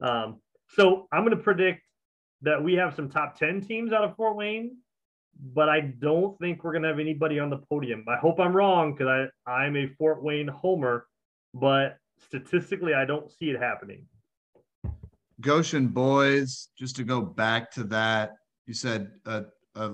Um, 0.00 0.40
so 0.70 1.06
I'm 1.12 1.24
going 1.24 1.36
to 1.36 1.42
predict 1.42 1.82
that 2.42 2.62
we 2.62 2.74
have 2.74 2.94
some 2.94 3.08
top 3.08 3.38
10 3.38 3.60
teams 3.60 3.92
out 3.92 4.02
of 4.02 4.16
Fort 4.16 4.36
Wayne, 4.36 4.76
but 5.54 5.68
I 5.68 5.80
don't 5.80 6.38
think 6.38 6.64
we're 6.64 6.72
going 6.72 6.82
to 6.82 6.88
have 6.88 6.98
anybody 6.98 7.38
on 7.38 7.50
the 7.50 7.58
podium. 7.58 8.04
I 8.08 8.16
hope 8.16 8.40
I'm 8.40 8.56
wrong 8.56 8.94
because 8.94 9.28
I'm 9.46 9.76
a 9.76 9.86
Fort 9.98 10.22
Wayne 10.22 10.48
homer, 10.48 11.06
but 11.54 11.96
statistically, 12.26 12.94
I 12.94 13.04
don't 13.04 13.30
see 13.30 13.50
it 13.50 13.60
happening. 13.60 14.06
Goshen 15.40 15.88
boys, 15.88 16.68
just 16.78 16.96
to 16.96 17.04
go 17.04 17.20
back 17.20 17.70
to 17.72 17.84
that, 17.84 18.32
you 18.66 18.74
said 18.74 19.10
a, 19.26 19.44
a 19.74 19.92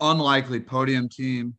unlikely 0.00 0.60
podium 0.60 1.08
team, 1.08 1.54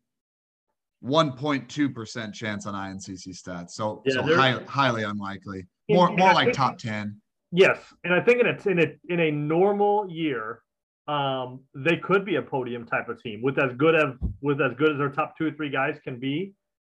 1.2% 1.04 2.32
chance 2.32 2.66
on 2.66 2.74
INCC 2.74 3.28
stats. 3.28 3.70
So, 3.70 4.02
yeah, 4.06 4.14
so 4.14 4.36
high, 4.36 4.60
highly 4.66 5.04
unlikely. 5.04 5.66
More, 5.88 6.10
more 6.10 6.32
like 6.32 6.52
top 6.52 6.78
10. 6.78 7.20
Yes, 7.56 7.78
and 8.02 8.12
I 8.12 8.20
think 8.20 8.40
in 8.40 8.46
a 8.48 8.68
in 8.68 8.80
a 8.80 9.12
in 9.12 9.20
a 9.20 9.30
normal 9.30 10.10
year, 10.10 10.60
um, 11.06 11.60
they 11.72 11.96
could 11.98 12.24
be 12.24 12.34
a 12.34 12.42
podium 12.42 12.84
type 12.84 13.08
of 13.08 13.22
team 13.22 13.42
with 13.42 13.58
as 13.58 13.72
good 13.76 13.94
as 13.94 14.16
with 14.40 14.60
as 14.60 14.72
good 14.76 14.90
as 14.90 14.98
their 14.98 15.10
top 15.10 15.38
two 15.38 15.46
or 15.46 15.50
three 15.52 15.70
guys 15.70 15.96
can 16.02 16.18
be. 16.18 16.52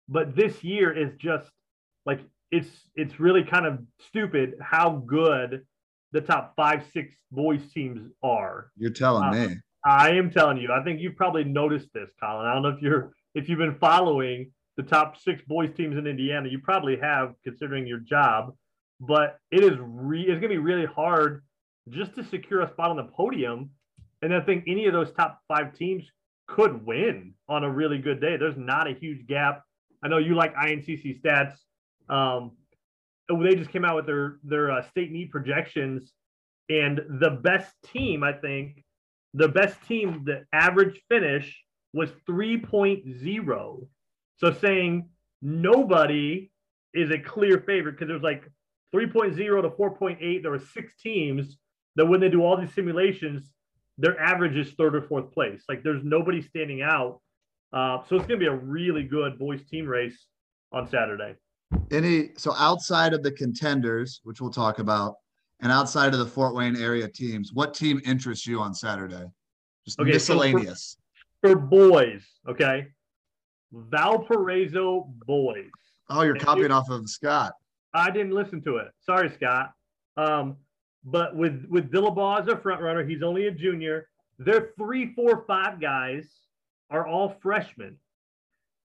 But 0.09 0.35
this 0.35 0.65
year 0.65 0.93
is 0.93 1.15
just 1.17 1.49
like 2.07 2.23
it's 2.51 2.69
it's 2.97 3.21
really 3.21 3.45
kind 3.45 3.67
of 3.67 3.79
stupid 4.01 4.55
how 4.61 5.05
good 5.07 5.65
the 6.13 6.21
top 6.21 6.55
five 6.57 6.85
six 6.93 7.15
boys 7.31 7.61
teams 7.73 8.11
are. 8.23 8.71
You're 8.77 8.91
telling 8.91 9.25
uh, 9.25 9.33
me. 9.33 9.57
I 9.85 10.11
am 10.11 10.31
telling 10.31 10.59
you. 10.59 10.73
I 10.73 10.83
think 10.83 11.01
you've 11.01 11.17
probably 11.17 11.45
noticed 11.45 11.89
this, 11.95 12.11
Colin. 12.23 12.47
I 12.47 12.55
don't 12.55 12.63
know 12.63 12.71
if 12.71 12.83
you're 12.83 13.13
if 13.35 13.49
you've 13.49 13.59
been 13.59 13.79
following 13.79 14.51
the 14.77 14.83
top 14.83 15.21
six 15.21 15.43
boys 15.47 15.71
teams 15.77 15.97
in 15.97 16.07
Indiana. 16.07 16.49
You 16.49 16.59
probably 16.59 16.97
have, 16.99 17.35
considering 17.45 17.87
your 17.87 17.99
job 17.99 18.55
but 19.01 19.39
it 19.51 19.63
is 19.63 19.79
re- 19.81 20.23
it's 20.23 20.41
going 20.41 20.43
to 20.43 20.49
be 20.49 20.59
really 20.59 20.87
hard 20.87 21.45
just 21.89 22.15
to 22.17 22.25
secure 22.25 22.63
a 22.63 22.71
spot 22.71 22.91
on 22.91 22.97
the 22.97 23.05
podium 23.05 23.71
And 24.23 24.35
I 24.35 24.41
think 24.41 24.65
any 24.67 24.87
of 24.87 24.93
those 24.93 25.13
top 25.13 25.41
five 25.47 25.75
teams 25.75 26.05
could 26.47 26.85
win 26.85 27.35
on 27.49 27.63
a 27.63 27.71
really 27.71 27.99
good 27.99 28.21
day. 28.21 28.37
There's 28.37 28.57
not 28.57 28.89
a 28.89 28.95
huge 28.95 29.27
gap. 29.27 29.63
I 30.03 30.09
know 30.09 30.19
you 30.19 30.35
like 30.35 30.55
INCC 30.55 31.21
stats. 31.23 31.55
Um, 32.09 32.53
they 33.29 33.55
just 33.55 33.71
came 33.71 33.85
out 33.85 33.97
with 33.97 34.07
their 34.07 34.39
their 34.43 34.71
uh, 34.71 34.83
state 34.89 35.13
meet 35.13 35.31
projections, 35.31 36.13
and 36.69 37.01
the 37.21 37.31
best 37.31 37.73
team, 37.93 38.23
I 38.23 38.33
think, 38.33 38.85
the 39.35 39.49
best 39.49 39.77
team, 39.87 40.25
the 40.25 40.45
average 40.53 41.01
finish 41.09 41.63
was 41.93 42.11
3.0. 42.29 43.87
So 44.37 44.53
saying 44.53 45.09
nobody 45.43 46.51
is 46.95 47.11
a 47.11 47.19
clear 47.19 47.61
favorite 47.67 47.93
because 47.93 48.09
there's 48.09 48.23
like 48.23 48.51
3.0 48.95 49.37
to 49.37 49.71
4.8. 49.71 50.43
There 50.43 50.51
were 50.51 50.59
six 50.59 50.95
teams 50.97 51.57
that 51.97 52.07
when 52.07 52.21
they 52.21 52.29
do 52.29 52.43
all 52.43 52.57
these 52.57 52.73
simulations, 52.73 53.53
their 53.99 54.19
average 54.21 54.57
is 54.57 54.73
third 54.73 54.95
or 54.95 55.03
fourth 55.03 55.33
place. 55.33 55.63
Like 55.69 55.83
there's 55.83 56.05
nobody 56.05 56.41
standing 56.41 56.83
out. 56.83 57.21
Uh, 57.73 57.99
so 58.09 58.17
it's 58.17 58.27
going 58.27 58.39
to 58.41 58.45
be 58.45 58.47
a 58.47 58.55
really 58.55 59.03
good 59.03 59.39
boys 59.39 59.63
team 59.69 59.87
race 59.87 60.27
on 60.73 60.89
Saturday. 60.89 61.35
Any 61.91 62.31
so 62.37 62.55
outside 62.57 63.13
of 63.13 63.23
the 63.23 63.33
contenders, 63.33 64.21
which 64.25 64.41
we'll 64.41 64.51
talk 64.51 64.79
about, 64.79 65.17
and 65.61 65.73
outside 65.73 66.13
of 66.13 66.19
the 66.19 66.27
Fort 66.27 66.55
Wayne 66.55 66.77
area 66.77 67.09
teams, 67.09 67.53
what 67.53 67.75
team 67.75 68.01
interests 68.05 68.47
you 68.47 68.61
on 68.61 68.75
Saturday? 68.75 69.25
Just 69.85 70.01
okay, 70.01 70.11
miscellaneous. 70.11 70.97
So 71.45 71.55
for, 71.55 71.61
for, 71.61 71.67
boys, 71.67 72.23
okay. 72.49 72.89
Valparaiso 73.73 75.13
boys. 75.27 75.71
Oh, 76.09 76.23
you're 76.23 76.35
and 76.35 76.45
copying 76.45 76.71
off 76.71 76.89
of 76.91 77.09
Scott. 77.09 77.53
I 77.95 78.11
didn't 78.11 78.33
listen 78.33 78.63
to 78.63 78.77
it. 78.77 78.89
Sorry, 79.01 79.31
Scott. 79.31 79.73
Um, 80.17 80.57
but 81.05 81.37
with 81.37 81.67
with 81.69 81.91
Dillabaugh 81.91 82.43
as 82.43 82.49
a 82.49 82.57
front 82.57 82.81
runner, 82.81 83.05
he's 83.05 83.23
only 83.23 83.47
a 83.47 83.51
junior. 83.51 84.09
Their 84.39 84.73
three, 84.79 85.15
four, 85.15 85.45
five 85.47 85.81
guys 85.81 86.25
are 86.91 87.07
all 87.07 87.37
freshmen, 87.43 87.97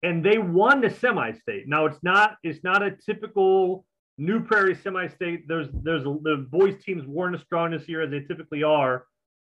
and 0.04 0.24
they 0.24 0.38
won 0.38 0.82
the 0.82 0.90
semi-state. 0.90 1.68
Now 1.68 1.86
it's 1.86 2.02
not 2.04 2.38
it's 2.44 2.64
not 2.64 2.84
a 2.84 2.92
typical 2.92 3.86
New 4.18 4.42
Prairie 4.42 4.76
semi-state. 4.76 5.48
There's 5.48 5.68
there's 5.84 6.04
the 6.04 6.48
boys 6.50 6.84
teams 6.84 7.06
weren't 7.06 7.36
as 7.36 7.42
strong 7.42 7.72
this 7.72 7.88
year 7.88 8.04
as 8.04 8.12
they 8.12 8.22
typically 8.22 8.64
are, 8.64 9.06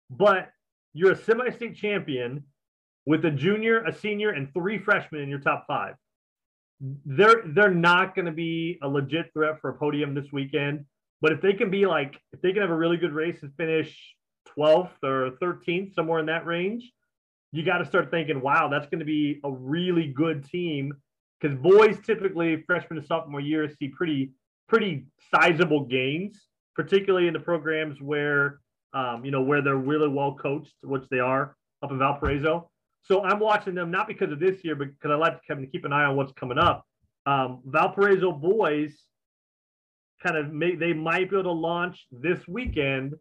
but 0.10 0.50
you're 0.94 1.12
a 1.12 1.24
semi-state 1.24 1.76
champion 1.76 2.44
with 3.06 3.26
a 3.26 3.32
junior, 3.32 3.84
a 3.86 3.94
senior, 3.94 4.32
and 4.32 4.54
three 4.54 4.78
freshmen 4.78 5.22
in 5.22 5.30
your 5.30 5.40
top 5.40 5.66
five. 5.68 5.96
They're 7.06 7.44
they're 7.46 7.74
not 7.74 8.16
going 8.16 8.26
to 8.26 8.32
be 8.32 8.80
a 8.82 8.88
legit 8.88 9.32
threat 9.34 9.60
for 9.62 9.72
a 9.72 9.74
podium 9.74 10.14
this 10.14 10.32
weekend. 10.32 10.86
But 11.22 11.34
if 11.34 11.42
they 11.42 11.54
can 11.54 11.70
be 11.70 11.86
like, 11.86 12.18
if 12.32 12.42
they 12.42 12.54
can 12.54 12.62
have 12.62 12.72
a 12.72 12.76
really 12.76 12.96
good 12.96 13.12
race 13.12 13.44
and 13.44 13.54
finish 13.56 14.16
12th 14.58 15.04
or 15.04 15.32
13th, 15.42 15.94
somewhere 15.94 16.20
in 16.20 16.26
that 16.28 16.46
range, 16.46 16.90
you 17.52 17.64
got 17.64 17.80
to 17.80 17.86
start 17.86 18.12
thinking, 18.12 18.42
wow, 18.42 18.68
that's 18.68 18.88
going 18.88 19.00
to 19.00 19.06
be 19.06 19.40
a 19.44 19.52
really 19.52 20.08
good 20.08 20.48
team. 20.48 20.94
Because 21.40 21.58
boys 21.58 21.98
typically, 22.06 22.64
freshman 22.68 23.00
and 23.00 23.08
sophomore 23.08 23.40
year, 23.40 23.70
see 23.80 23.88
pretty, 23.88 24.32
pretty 24.68 25.06
sizable 25.34 25.86
gains, 25.86 26.48
particularly 26.76 27.28
in 27.28 27.34
the 27.34 27.40
programs 27.40 28.02
where, 28.02 28.60
um, 28.94 29.24
you 29.24 29.32
know, 29.32 29.42
where 29.42 29.62
they're 29.62 29.78
really 29.78 30.10
well 30.10 30.36
coached, 30.36 30.74
which 30.84 31.08
they 31.10 31.20
are 31.20 31.56
up 31.82 31.92
in 31.92 31.98
Valparaiso. 31.98 32.70
So 33.04 33.24
I'm 33.24 33.40
watching 33.40 33.74
them 33.74 33.90
not 33.90 34.08
because 34.08 34.32
of 34.32 34.40
this 34.40 34.64
year, 34.64 34.76
but 34.76 34.90
because 34.90 35.12
I 35.12 35.16
like 35.16 35.42
to 35.46 35.68
keep 35.68 35.86
an 35.86 35.94
eye 35.94 36.04
on 36.04 36.16
what's 36.16 36.34
coming 36.34 36.58
up. 36.58 36.86
Um, 37.26 37.62
Valparaiso 37.66 38.32
boys 38.32 38.94
kind 40.22 40.38
of 40.38 40.52
may, 40.52 40.76
they 40.76 40.94
might 40.94 41.30
be 41.30 41.38
able 41.38 41.44
to 41.44 41.52
launch 41.52 42.06
this 42.12 42.40
weekend 42.48 43.14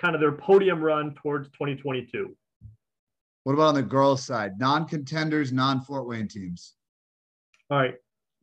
kind 0.00 0.14
of 0.14 0.20
their 0.20 0.32
podium 0.32 0.82
run 0.82 1.14
towards 1.14 1.48
2022. 1.50 2.36
What 3.46 3.52
about 3.52 3.68
on 3.68 3.74
the 3.76 3.82
girls' 3.82 4.24
side? 4.24 4.58
Non-contenders, 4.58 5.52
non-Fort 5.52 6.08
Wayne 6.08 6.26
teams. 6.26 6.74
All 7.70 7.78
right, 7.78 7.94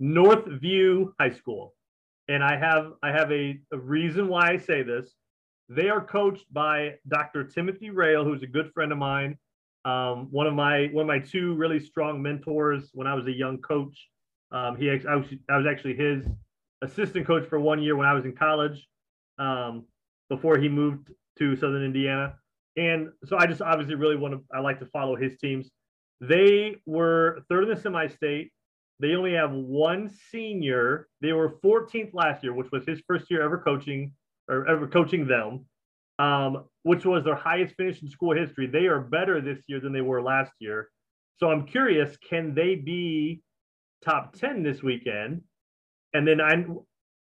Northview 0.01 1.11
High 1.19 1.31
School, 1.31 1.75
and 2.29 2.41
I 2.41 2.55
have 2.55 2.93
I 3.03 3.11
have 3.11 3.29
a, 3.29 3.59
a 3.73 3.77
reason 3.77 4.29
why 4.29 4.51
I 4.51 4.57
say 4.57 4.81
this. 4.81 5.13
They 5.67 5.89
are 5.89 5.99
coached 5.99 6.45
by 6.53 6.93
Dr. 7.09 7.43
Timothy 7.43 7.89
Rail, 7.89 8.23
who's 8.23 8.43
a 8.43 8.47
good 8.47 8.71
friend 8.71 8.93
of 8.93 8.97
mine. 8.97 9.37
Um, 9.83 10.29
one 10.31 10.47
of 10.47 10.53
my 10.53 10.87
one 10.93 11.01
of 11.01 11.07
my 11.07 11.19
two 11.19 11.53
really 11.55 11.81
strong 11.81 12.21
mentors 12.21 12.89
when 12.93 13.05
I 13.05 13.13
was 13.13 13.27
a 13.27 13.33
young 13.33 13.57
coach. 13.57 14.07
Um, 14.53 14.77
he 14.77 14.89
I 14.89 15.15
was, 15.15 15.27
I 15.49 15.57
was 15.57 15.67
actually 15.69 15.95
his 15.95 16.25
assistant 16.81 17.27
coach 17.27 17.45
for 17.49 17.59
one 17.59 17.83
year 17.83 17.97
when 17.97 18.07
I 18.07 18.13
was 18.13 18.23
in 18.23 18.37
college 18.37 18.87
um, 19.37 19.83
before 20.29 20.57
he 20.57 20.69
moved 20.69 21.11
to 21.39 21.57
Southern 21.57 21.83
Indiana. 21.83 22.35
And 22.75 23.09
so 23.25 23.37
I 23.37 23.45
just 23.45 23.61
obviously 23.61 23.95
really 23.95 24.15
want 24.15 24.33
to, 24.33 24.43
I 24.53 24.59
like 24.59 24.79
to 24.79 24.85
follow 24.87 25.15
his 25.15 25.37
teams. 25.37 25.69
They 26.21 26.77
were 26.85 27.43
third 27.49 27.63
in 27.63 27.69
the 27.69 27.81
semi 27.81 28.07
state. 28.07 28.51
They 28.99 29.15
only 29.15 29.33
have 29.33 29.51
one 29.51 30.09
senior. 30.31 31.07
They 31.21 31.33
were 31.33 31.57
14th 31.63 32.13
last 32.13 32.43
year, 32.43 32.53
which 32.53 32.71
was 32.71 32.85
his 32.85 33.01
first 33.07 33.29
year 33.29 33.41
ever 33.41 33.57
coaching 33.57 34.13
or 34.49 34.67
ever 34.67 34.87
coaching 34.87 35.27
them, 35.27 35.65
um, 36.19 36.65
which 36.83 37.05
was 37.05 37.23
their 37.23 37.35
highest 37.35 37.75
finish 37.75 38.01
in 38.01 38.09
school 38.09 38.35
history. 38.35 38.67
They 38.67 38.85
are 38.85 39.01
better 39.01 39.41
this 39.41 39.63
year 39.67 39.79
than 39.79 39.93
they 39.93 40.01
were 40.01 40.21
last 40.21 40.53
year. 40.59 40.89
So 41.37 41.49
I'm 41.49 41.65
curious, 41.65 42.15
can 42.17 42.53
they 42.53 42.75
be 42.75 43.41
top 44.03 44.35
10 44.35 44.63
this 44.63 44.81
weekend? 44.81 45.41
and 46.13 46.27
then 46.27 46.39
I 46.39 46.65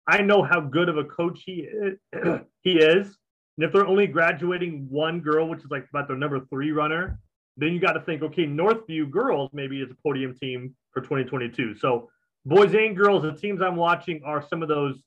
I 0.07 0.21
know 0.21 0.43
how 0.43 0.61
good 0.61 0.89
of 0.89 0.99
a 0.99 1.05
coach 1.05 1.43
he 1.45 1.67
is, 1.67 1.99
he 2.63 2.73
is. 2.73 3.17
And 3.56 3.64
if 3.64 3.73
they're 3.73 3.87
only 3.87 4.06
graduating 4.06 4.87
one 4.90 5.20
girl, 5.20 5.49
which 5.49 5.61
is 5.61 5.70
like 5.70 5.87
about 5.88 6.08
their 6.08 6.16
number 6.16 6.40
three 6.46 6.73
runner, 6.73 7.18
then 7.56 7.73
you 7.73 7.80
got 7.80 7.92
to 7.92 8.00
think, 8.00 8.23
okay, 8.23 8.46
Northview 8.46 9.11
girls 9.11 9.50
maybe 9.52 9.80
is 9.80 9.90
a 9.90 9.94
podium 10.02 10.34
team 10.34 10.75
for 10.92 11.00
2022. 11.00 11.76
So 11.76 12.11
boys 12.44 12.75
and 12.75 12.96
girls, 12.96 13.23
the 13.23 13.32
teams 13.32 13.62
I'm 13.62 13.76
watching 13.76 14.20
are 14.25 14.44
some 14.49 14.62
of 14.62 14.68
those 14.68 15.00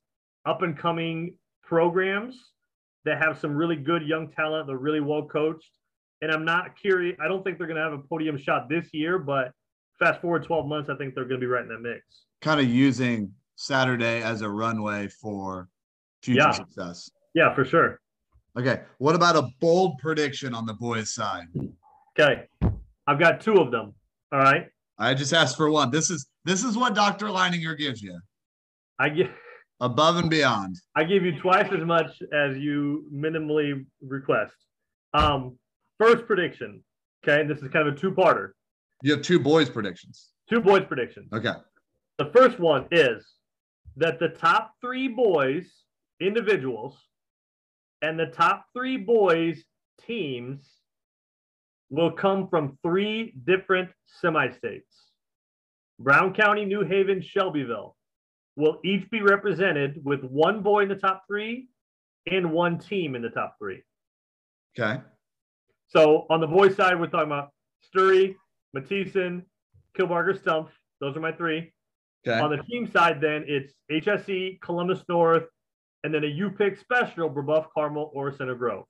up 0.46 0.62
and 0.62 0.78
coming 0.78 1.36
programs 1.62 2.52
that 3.04 3.22
have 3.22 3.38
some 3.38 3.56
really 3.56 3.76
good 3.76 4.04
young 4.04 4.30
talent. 4.30 4.68
They're 4.68 4.78
really 4.78 5.02
well 5.02 5.24
coached. 5.24 5.72
And 6.22 6.32
I'm 6.32 6.46
not 6.46 6.80
curious. 6.80 7.18
I 7.24 7.28
don't 7.28 7.44
think 7.44 7.58
they're 7.58 7.68
going 7.68 7.78
to 7.78 7.84
have 7.84 7.94
a 7.94 8.00
podium 8.00 8.38
shot 8.38 8.70
this 8.70 8.88
year, 8.94 9.20
but 9.20 9.52
fast 10.00 10.22
forward 10.22 10.44
12 10.44 10.68
months, 10.68 10.90
I 10.90 10.96
think 10.96 11.16
they're 11.16 11.26
going 11.26 11.40
to 11.40 11.46
be 11.46 11.52
right 11.52 11.64
in 11.64 11.70
that 11.70 11.82
mix. 11.82 12.02
Kind 12.42 12.60
of 12.60 12.68
using 12.68 13.32
Saturday 13.56 14.22
as 14.22 14.42
a 14.42 14.50
runway 14.50 15.08
for 15.08 15.68
future 16.24 16.40
yeah. 16.40 16.52
success. 16.52 17.12
Yeah, 17.36 17.54
for 17.54 17.66
sure. 17.66 18.00
Okay. 18.58 18.82
What 18.98 19.16
about 19.16 19.36
a 19.36 19.50
bold 19.62 20.00
prediction 20.00 20.56
on 20.56 20.66
the 20.66 20.74
boys' 20.74 21.14
side? 21.14 21.46
Okay. 22.20 22.46
I've 23.06 23.20
got 23.20 23.40
two 23.40 23.54
of 23.54 23.72
them. 23.72 23.94
All 24.32 24.40
right. 24.40 24.68
I 24.98 25.14
just 25.14 25.32
asked 25.32 25.58
for 25.58 25.70
one. 25.70 25.92
This 25.92 26.10
is 26.10 26.28
this 26.44 26.64
is 26.64 26.76
what 26.76 26.96
Dr. 26.96 27.28
Leininger 27.28 27.78
gives 27.78 28.02
you. 28.02 28.20
I 29.00 29.10
get 29.10 29.30
above 29.80 30.18
and 30.18 30.30
beyond. 30.30 30.76
I 30.96 31.04
give 31.04 31.24
you 31.24 31.40
twice 31.40 31.72
as 31.72 31.86
much 31.86 32.22
as 32.34 32.58
you 32.58 33.06
minimally 33.14 33.86
request. 34.02 34.56
Um, 35.14 35.58
first 36.00 36.26
prediction. 36.26 36.84
Okay, 37.24 37.46
this 37.48 37.60
is 37.62 37.70
kind 37.70 37.88
of 37.88 37.94
a 37.94 37.98
two-parter. 37.98 38.52
You 39.04 39.12
have 39.12 39.22
two 39.22 39.40
boys 39.40 39.70
predictions. 39.70 40.30
Two 40.50 40.62
boys 40.62 40.84
predictions. 40.88 41.32
Okay. 41.32 41.54
The 42.18 42.32
first 42.34 42.60
one 42.60 42.88
is 42.92 43.24
that 43.98 44.20
the 44.20 44.30
top 44.30 44.74
three 44.82 45.08
boys, 45.08 45.66
individuals, 46.20 46.96
and 48.02 48.20
the 48.20 48.28
top 48.28 48.66
three 48.74 48.98
boys, 48.98 49.64
teams, 50.06 50.70
will 51.90 52.12
come 52.12 52.48
from 52.48 52.78
three 52.84 53.34
different 53.46 53.90
semi 54.06 54.50
states 54.52 55.12
Brown 56.00 56.34
County, 56.34 56.66
New 56.66 56.84
Haven, 56.84 57.22
Shelbyville 57.22 57.96
will 58.56 58.80
each 58.84 59.10
be 59.12 59.22
represented 59.22 60.02
with 60.04 60.24
one 60.24 60.62
boy 60.62 60.82
in 60.82 60.90
the 60.90 60.96
top 60.96 61.24
three 61.28 61.70
and 62.30 62.52
one 62.52 62.78
team 62.78 63.16
in 63.16 63.22
the 63.22 63.30
top 63.30 63.56
three. 63.60 63.84
Okay. 64.78 65.00
So 65.88 66.26
on 66.30 66.42
the 66.42 66.48
boys' 66.48 66.76
side, 66.76 67.00
we're 67.00 67.08
talking 67.08 67.28
about 67.28 67.52
Sturry, 67.88 68.36
Matthiesen, 68.76 69.44
Kilbarger, 69.98 70.38
Stumpf. 70.38 70.70
Those 71.00 71.16
are 71.16 71.20
my 71.20 71.32
three. 71.32 71.72
Okay. 72.28 72.40
On 72.40 72.50
the 72.50 72.62
team 72.64 72.92
side, 72.92 73.22
then 73.22 73.46
it's 73.48 73.74
HSE, 73.92 74.60
Columbus 74.62 75.04
North, 75.08 75.46
and 76.08 76.16
then 76.16 76.24
a 76.24 76.34
U 76.34 76.50
pick 76.50 76.80
special, 76.80 77.30
Brebeuf, 77.30 77.66
Carmel, 77.74 78.12
or 78.14 78.32
Center 78.32 78.56
Grove. 78.56 78.86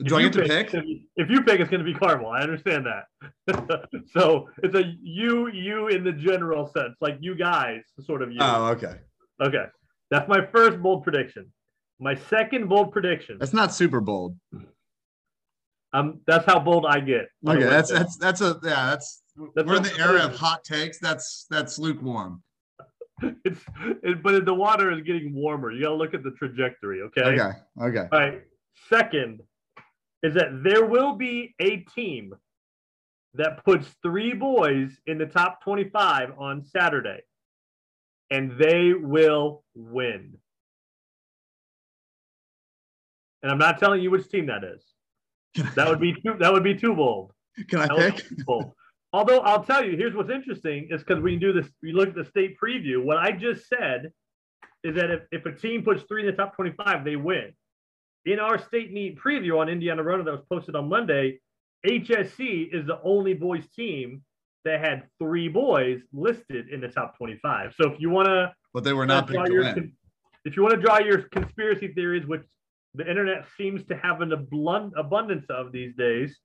Do 0.00 0.06
if 0.06 0.12
I 0.12 0.22
get 0.22 0.32
to 0.32 0.42
pick? 0.42 0.74
If 1.14 1.30
you 1.30 1.40
pick, 1.40 1.60
it's 1.60 1.70
going 1.70 1.84
to 1.84 1.90
be 1.90 1.94
Carmel. 1.94 2.30
I 2.30 2.40
understand 2.40 2.84
that. 2.84 3.88
so 4.12 4.48
it's 4.64 4.74
a 4.74 4.92
you, 5.00 5.46
you 5.48 5.86
in 5.86 6.02
the 6.02 6.10
general 6.10 6.66
sense, 6.66 6.96
like 7.00 7.16
you 7.20 7.36
guys, 7.36 7.82
sort 8.04 8.22
of 8.22 8.32
you. 8.32 8.38
Oh, 8.40 8.66
okay. 8.72 8.96
Okay. 9.40 9.66
That's 10.10 10.28
my 10.28 10.44
first 10.52 10.82
bold 10.82 11.04
prediction. 11.04 11.52
My 12.00 12.16
second 12.16 12.68
bold 12.68 12.90
prediction. 12.90 13.36
That's 13.38 13.54
not 13.54 13.72
super 13.72 14.00
bold. 14.00 14.36
Um, 15.92 16.20
that's 16.26 16.44
how 16.44 16.58
bold 16.58 16.86
I 16.86 16.98
get. 16.98 17.28
Okay, 17.46 17.62
that's 17.62 17.90
that's 17.90 18.16
that's 18.18 18.40
a 18.40 18.58
yeah, 18.64 18.86
that's 18.86 19.22
that's 19.54 19.66
We're 19.66 19.76
in 19.76 19.84
the 19.84 19.96
era 19.98 20.24
of 20.24 20.34
hot 20.34 20.64
takes. 20.64 20.98
That's 20.98 21.46
that's 21.48 21.78
lukewarm. 21.78 22.42
It's 23.22 23.60
it, 24.02 24.22
but 24.22 24.44
the 24.44 24.54
water 24.54 24.90
is 24.90 25.00
getting 25.02 25.34
warmer. 25.34 25.72
You 25.72 25.82
got 25.84 25.90
to 25.90 25.94
look 25.94 26.14
at 26.14 26.22
the 26.22 26.32
trajectory. 26.32 27.02
Okay. 27.02 27.22
Okay. 27.22 27.50
Okay. 27.80 28.08
All 28.12 28.18
right. 28.18 28.42
Second, 28.90 29.40
is 30.22 30.34
that 30.34 30.62
there 30.62 30.84
will 30.84 31.14
be 31.14 31.54
a 31.60 31.78
team 31.94 32.34
that 33.34 33.64
puts 33.64 33.88
three 34.02 34.32
boys 34.34 34.90
in 35.06 35.18
the 35.18 35.26
top 35.26 35.62
25 35.62 36.32
on 36.38 36.62
Saturday, 36.64 37.20
and 38.30 38.58
they 38.58 38.92
will 38.92 39.64
win. 39.74 40.34
And 43.42 43.52
I'm 43.52 43.58
not 43.58 43.78
telling 43.78 44.02
you 44.02 44.10
which 44.10 44.28
team 44.28 44.46
that 44.46 44.64
is. 44.64 44.82
That 45.74 45.88
would 45.88 46.00
be 46.00 46.12
too, 46.12 46.34
that 46.38 46.52
would 46.52 46.64
be 46.64 46.74
too 46.74 46.94
bold. 46.94 47.32
Can 47.68 47.78
I 47.80 47.86
That 47.86 48.16
pick? 48.16 48.28
be 48.28 48.36
too 48.36 48.44
bold. 48.44 48.72
Although 49.12 49.40
I'll 49.40 49.64
tell 49.64 49.84
you, 49.84 49.96
here's 49.96 50.14
what's 50.14 50.30
interesting 50.30 50.88
is 50.90 51.02
because 51.02 51.22
we 51.22 51.36
do 51.36 51.52
this, 51.52 51.66
we 51.82 51.92
look 51.92 52.08
at 52.08 52.14
the 52.14 52.24
state 52.24 52.56
preview. 52.62 53.02
What 53.02 53.18
I 53.18 53.32
just 53.32 53.68
said 53.68 54.12
is 54.82 54.94
that 54.96 55.10
if, 55.10 55.22
if 55.32 55.46
a 55.46 55.52
team 55.52 55.82
puts 55.82 56.02
three 56.02 56.22
in 56.22 56.26
the 56.26 56.36
top 56.36 56.54
25, 56.56 57.04
they 57.04 57.16
win. 57.16 57.52
In 58.24 58.40
our 58.40 58.58
state 58.58 58.92
meet 58.92 59.18
preview 59.18 59.60
on 59.60 59.68
Indiana 59.68 60.02
Runner 60.02 60.24
that 60.24 60.32
was 60.32 60.42
posted 60.50 60.74
on 60.74 60.88
Monday, 60.88 61.40
HSE 61.86 62.74
is 62.74 62.86
the 62.86 63.00
only 63.04 63.34
boys 63.34 63.64
team 63.74 64.22
that 64.64 64.80
had 64.80 65.04
three 65.20 65.48
boys 65.48 66.00
listed 66.12 66.68
in 66.70 66.80
the 66.80 66.88
top 66.88 67.16
25. 67.16 67.74
So 67.80 67.92
if 67.92 68.00
you 68.00 68.10
want 68.10 68.26
to 68.26 68.52
But 68.74 68.82
they 68.82 68.92
were 68.92 69.06
not 69.06 69.28
picked 69.28 69.46
to 69.46 69.52
your 69.52 69.62
win. 69.62 69.92
if 70.44 70.56
you 70.56 70.62
want 70.62 70.74
to 70.74 70.80
draw 70.80 70.98
your 70.98 71.22
conspiracy 71.22 71.92
theories, 71.94 72.26
which 72.26 72.42
the 72.94 73.08
internet 73.08 73.46
seems 73.56 73.84
to 73.86 73.96
have 73.96 74.22
an 74.22 74.32
abundance 74.32 75.46
of 75.48 75.70
these 75.70 75.94
days, 75.94 76.36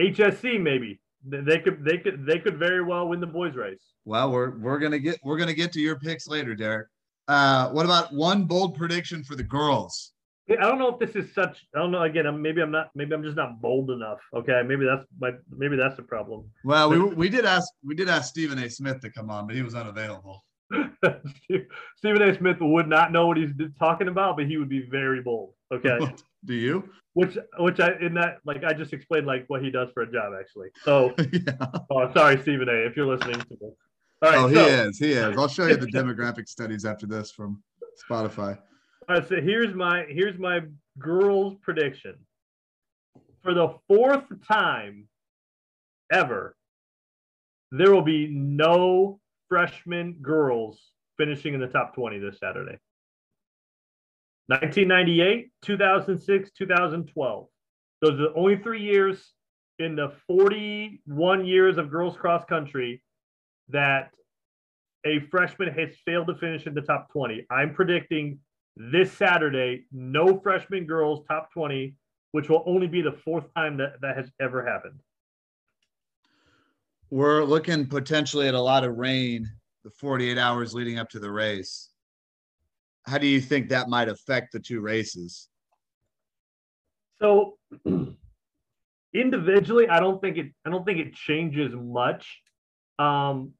HSE 0.00 0.60
maybe 0.60 1.00
they 1.24 1.58
could 1.58 1.84
they 1.84 1.98
could 1.98 2.26
they 2.26 2.38
could 2.38 2.58
very 2.58 2.82
well 2.82 3.08
win 3.08 3.20
the 3.20 3.26
boys 3.26 3.54
race. 3.54 3.82
Well, 4.04 4.30
we're 4.32 4.58
we're 4.58 4.78
gonna 4.78 4.98
get 4.98 5.20
we're 5.22 5.38
gonna 5.38 5.54
get 5.54 5.72
to 5.72 5.80
your 5.80 5.98
picks 5.98 6.26
later, 6.26 6.54
Derek. 6.54 6.88
Uh, 7.28 7.70
what 7.70 7.86
about 7.86 8.12
one 8.12 8.44
bold 8.44 8.76
prediction 8.76 9.22
for 9.22 9.36
the 9.36 9.44
girls? 9.44 10.12
I 10.50 10.56
don't 10.56 10.78
know 10.78 10.88
if 10.88 10.98
this 10.98 11.14
is 11.14 11.32
such. 11.32 11.64
I 11.74 11.78
don't 11.78 11.92
know. 11.92 12.02
Again, 12.02 12.26
I'm, 12.26 12.42
maybe 12.42 12.60
I'm 12.60 12.72
not. 12.72 12.90
Maybe 12.96 13.14
I'm 13.14 13.22
just 13.22 13.36
not 13.36 13.60
bold 13.60 13.90
enough. 13.90 14.18
Okay, 14.34 14.62
maybe 14.66 14.84
that's 14.84 15.06
my. 15.20 15.30
Maybe 15.56 15.76
that's 15.76 15.96
the 15.96 16.02
problem. 16.02 16.50
Well, 16.64 16.90
we 16.90 16.98
we 16.98 17.28
did 17.28 17.44
ask 17.44 17.68
we 17.84 17.94
did 17.94 18.08
ask 18.08 18.28
Stephen 18.28 18.58
A. 18.58 18.68
Smith 18.68 19.00
to 19.02 19.10
come 19.10 19.30
on, 19.30 19.46
but 19.46 19.54
he 19.54 19.62
was 19.62 19.74
unavailable. 19.74 20.44
Stephen 21.96 22.22
A. 22.22 22.36
Smith 22.36 22.56
would 22.60 22.88
not 22.88 23.12
know 23.12 23.26
what 23.26 23.36
he's 23.36 23.50
talking 23.78 24.08
about, 24.08 24.36
but 24.36 24.46
he 24.46 24.56
would 24.56 24.68
be 24.68 24.86
very 24.90 25.20
bold. 25.22 25.54
Okay. 25.72 25.98
Do 26.44 26.54
you? 26.54 26.88
which 27.14 27.36
which 27.58 27.78
I 27.78 27.92
in 28.00 28.14
that 28.14 28.38
like 28.46 28.64
I 28.64 28.72
just 28.72 28.92
explained 28.92 29.26
like 29.26 29.44
what 29.48 29.62
he 29.62 29.70
does 29.70 29.88
for 29.92 30.02
a 30.02 30.10
job 30.10 30.32
actually. 30.38 30.68
So 30.82 31.14
yeah. 31.32 31.66
oh, 31.90 32.10
sorry 32.14 32.40
Stephen 32.40 32.68
A. 32.68 32.72
If 32.86 32.96
you're 32.96 33.06
listening 33.06 33.38
to 33.38 33.48
this. 33.60 33.74
All 34.22 34.30
right, 34.30 34.38
Oh, 34.38 34.46
he 34.48 34.54
so, 34.54 34.66
is. 34.66 34.98
He 34.98 35.12
is. 35.12 35.36
I'll 35.36 35.48
show 35.48 35.66
you 35.66 35.76
the 35.76 35.86
demographic 35.86 36.48
studies 36.48 36.84
after 36.84 37.06
this 37.06 37.30
from 37.30 37.62
Spotify. 38.08 38.56
all 39.08 39.16
right, 39.16 39.28
so 39.28 39.40
here's 39.40 39.74
my 39.74 40.04
here's 40.08 40.38
my 40.38 40.60
girls 40.98 41.56
prediction. 41.60 42.14
For 43.42 43.52
the 43.52 43.74
fourth 43.88 44.24
time 44.50 45.08
ever, 46.12 46.56
there 47.72 47.92
will 47.92 48.02
be 48.02 48.28
no 48.28 49.20
freshman 49.52 50.14
girls 50.22 50.80
finishing 51.18 51.52
in 51.52 51.60
the 51.60 51.66
top 51.66 51.94
20 51.94 52.18
this 52.20 52.38
Saturday. 52.38 52.78
1998, 54.46 55.50
2006, 55.60 56.50
2012. 56.56 57.46
Those 58.00 58.12
are 58.12 58.16
the 58.16 58.32
only 58.34 58.56
three 58.56 58.80
years 58.80 59.34
in 59.78 59.94
the 59.94 60.14
41 60.26 61.44
years 61.44 61.76
of 61.76 61.90
girls 61.90 62.16
cross 62.16 62.42
country 62.46 63.02
that 63.68 64.08
a 65.04 65.20
freshman 65.30 65.68
has 65.74 65.90
failed 66.06 66.28
to 66.28 66.34
finish 66.36 66.66
in 66.66 66.72
the 66.72 66.80
top 66.80 67.12
20. 67.12 67.44
I'm 67.50 67.74
predicting 67.74 68.38
this 68.76 69.12
Saturday, 69.12 69.84
no 69.92 70.40
freshman 70.40 70.86
girls 70.86 71.26
top 71.28 71.52
20, 71.52 71.94
which 72.30 72.48
will 72.48 72.64
only 72.64 72.86
be 72.86 73.02
the 73.02 73.12
fourth 73.12 73.44
time 73.54 73.76
that 73.76 74.00
that 74.00 74.16
has 74.16 74.30
ever 74.40 74.66
happened. 74.66 74.98
We're 77.12 77.44
looking 77.44 77.84
potentially 77.84 78.48
at 78.48 78.54
a 78.54 78.60
lot 78.60 78.84
of 78.84 78.96
rain 78.96 79.46
the 79.84 79.90
48 79.90 80.38
hours 80.38 80.72
leading 80.72 80.98
up 80.98 81.10
to 81.10 81.20
the 81.20 81.30
race. 81.30 81.90
How 83.04 83.18
do 83.18 83.26
you 83.26 83.38
think 83.38 83.68
that 83.68 83.90
might 83.90 84.08
affect 84.08 84.50
the 84.50 84.58
two 84.58 84.80
races? 84.80 85.50
So 87.20 87.58
individually, 89.14 89.90
I 89.90 90.00
don't 90.00 90.22
think 90.22 90.38
it 90.38 90.52
I 90.64 90.70
don't 90.70 90.86
think 90.86 91.00
it 91.00 91.12
changes 91.12 91.74
much. 91.74 92.26
Um, 92.98 93.52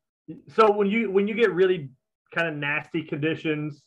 so 0.57 0.73
when 0.73 0.89
you 0.89 1.11
when 1.11 1.29
you 1.29 1.35
get 1.35 1.53
really 1.53 1.91
kind 2.35 2.49
of 2.49 2.55
nasty 2.55 3.03
conditions, 3.03 3.83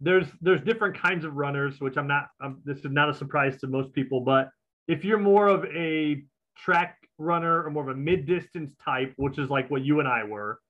there's 0.00 0.26
there's 0.40 0.62
different 0.62 1.00
kinds 1.00 1.24
of 1.24 1.34
runners, 1.34 1.80
which 1.80 1.96
I'm 1.96 2.08
not. 2.08 2.26
I'm, 2.40 2.60
this 2.64 2.78
is 2.78 2.90
not 2.90 3.08
a 3.08 3.14
surprise 3.14 3.56
to 3.60 3.68
most 3.68 3.92
people, 3.92 4.22
but 4.22 4.50
if 4.88 5.04
you're 5.04 5.20
more 5.20 5.46
of 5.46 5.64
a 5.66 6.24
track 6.56 6.99
runner 7.20 7.62
or 7.64 7.70
more 7.70 7.82
of 7.82 7.96
a 7.96 7.98
mid 7.98 8.26
distance 8.26 8.72
type, 8.84 9.12
which 9.16 9.38
is 9.38 9.50
like 9.50 9.70
what 9.70 9.84
you 9.84 10.00
and 10.00 10.08
I 10.08 10.24
were, 10.24 10.60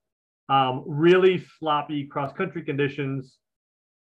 um, 0.49 0.83
really 0.85 1.43
sloppy 1.59 2.05
cross 2.05 2.33
country 2.33 2.61
conditions 2.63 3.37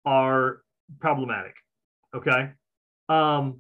are 0.05 0.63
problematic. 1.01 1.55
Okay. 2.15 2.51
Um, 3.09 3.59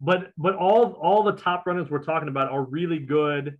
but 0.00 0.32
but 0.36 0.54
all 0.54 0.92
all 0.92 1.22
the 1.22 1.32
top 1.32 1.66
runners 1.66 1.90
we're 1.90 2.04
talking 2.04 2.28
about 2.28 2.50
are 2.50 2.62
really 2.62 2.98
good 2.98 3.58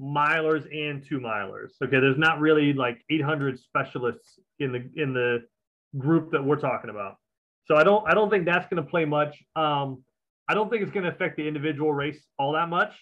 milers 0.00 0.64
and 0.72 1.04
two 1.04 1.18
milers. 1.18 1.70
Okay, 1.82 2.00
there's 2.00 2.18
not 2.18 2.40
really 2.40 2.72
like 2.72 3.02
800 3.10 3.58
specialists 3.58 4.38
in 4.58 4.72
the 4.72 5.02
in 5.02 5.12
the 5.12 5.40
group 5.98 6.30
that 6.30 6.42
we're 6.42 6.60
talking 6.60 6.90
about. 6.90 7.16
So 7.66 7.76
I 7.76 7.84
don't 7.84 8.06
I 8.08 8.14
don't 8.14 8.30
think 8.30 8.46
that's 8.46 8.66
going 8.68 8.82
to 8.82 8.88
play 8.88 9.04
much. 9.04 9.42
Um, 9.56 10.02
I 10.50 10.54
don't 10.54 10.68
think 10.68 10.82
it's 10.82 10.90
going 10.90 11.04
to 11.04 11.12
affect 11.12 11.36
the 11.36 11.46
individual 11.46 11.92
race 11.92 12.26
all 12.36 12.54
that 12.54 12.68
much. 12.68 12.92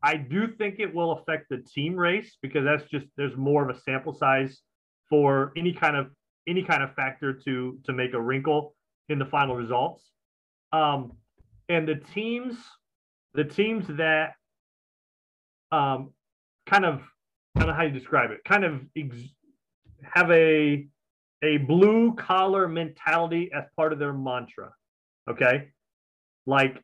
I 0.00 0.14
do 0.14 0.46
think 0.46 0.76
it 0.78 0.94
will 0.94 1.10
affect 1.10 1.48
the 1.50 1.56
team 1.58 1.96
race 1.96 2.36
because 2.40 2.64
that's 2.64 2.84
just 2.88 3.06
there's 3.16 3.36
more 3.36 3.68
of 3.68 3.76
a 3.76 3.80
sample 3.80 4.14
size 4.14 4.60
for 5.10 5.52
any 5.56 5.72
kind 5.72 5.96
of 5.96 6.12
any 6.46 6.62
kind 6.62 6.84
of 6.84 6.94
factor 6.94 7.32
to 7.32 7.80
to 7.84 7.92
make 7.92 8.14
a 8.14 8.20
wrinkle 8.20 8.76
in 9.08 9.18
the 9.18 9.24
final 9.24 9.56
results. 9.56 10.04
Um, 10.72 11.14
and 11.68 11.88
the 11.88 11.96
teams, 11.96 12.58
the 13.32 13.42
teams 13.42 13.88
that 13.96 14.34
um, 15.72 16.12
kind 16.66 16.84
of 16.84 17.02
I 17.56 17.60
don't 17.60 17.70
know 17.70 17.74
how 17.74 17.82
you 17.82 17.90
describe 17.90 18.30
it, 18.30 18.44
kind 18.44 18.64
of 18.64 18.82
ex- 18.96 19.34
have 20.02 20.30
a 20.30 20.86
a 21.42 21.56
blue 21.56 22.14
collar 22.14 22.68
mentality 22.68 23.50
as 23.52 23.64
part 23.74 23.92
of 23.92 23.98
their 23.98 24.12
mantra. 24.12 24.72
Okay, 25.28 25.70
like 26.46 26.82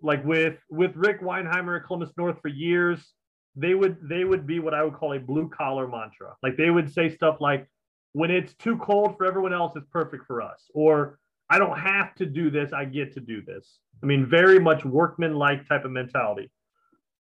like 0.00 0.24
with 0.24 0.58
with 0.70 0.94
Rick 0.94 1.20
Weinheimer 1.20 1.80
at 1.80 1.86
Columbus 1.86 2.12
North 2.16 2.40
for 2.40 2.48
years, 2.48 3.12
they 3.56 3.74
would 3.74 3.96
they 4.02 4.24
would 4.24 4.46
be 4.46 4.60
what 4.60 4.74
I 4.74 4.84
would 4.84 4.94
call 4.94 5.14
a 5.14 5.18
blue 5.18 5.48
collar 5.48 5.88
mantra. 5.88 6.34
Like 6.42 6.56
they 6.56 6.70
would 6.70 6.92
say 6.92 7.08
stuff 7.08 7.40
like, 7.40 7.68
"When 8.12 8.30
it's 8.30 8.54
too 8.54 8.76
cold 8.78 9.16
for 9.16 9.26
everyone 9.26 9.52
else, 9.52 9.72
it's 9.76 9.88
perfect 9.92 10.26
for 10.26 10.40
us," 10.40 10.70
or 10.74 11.18
"I 11.50 11.58
don't 11.58 11.78
have 11.78 12.14
to 12.16 12.26
do 12.26 12.50
this, 12.50 12.72
I 12.72 12.84
get 12.84 13.12
to 13.14 13.20
do 13.20 13.42
this." 13.42 13.80
I 14.02 14.06
mean, 14.06 14.26
very 14.26 14.60
much 14.60 14.84
workman 14.84 15.34
like 15.34 15.68
type 15.68 15.84
of 15.84 15.90
mentality. 15.90 16.50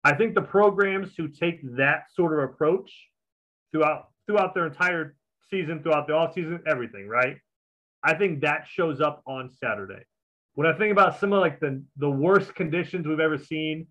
I 0.04 0.14
think 0.14 0.34
the 0.34 0.42
programs 0.42 1.14
who 1.16 1.28
take 1.28 1.60
that 1.76 2.10
sort 2.12 2.32
of 2.32 2.50
approach 2.50 2.90
throughout 3.70 4.08
throughout 4.26 4.54
their 4.54 4.66
entire 4.66 5.16
season, 5.50 5.82
throughout 5.82 6.06
the 6.06 6.14
off 6.14 6.32
season, 6.32 6.60
everything, 6.66 7.08
right? 7.08 7.36
I 8.02 8.14
think 8.14 8.40
that 8.40 8.66
shows 8.66 9.00
up 9.00 9.22
on 9.26 9.50
Saturday. 9.50 10.04
When 10.54 10.66
I 10.66 10.76
think 10.76 10.92
about 10.92 11.18
some 11.18 11.32
of 11.32 11.40
like 11.40 11.60
the 11.60 11.82
the 11.96 12.10
worst 12.10 12.54
conditions 12.54 13.06
we've 13.06 13.20
ever 13.20 13.38
seen 13.38 13.86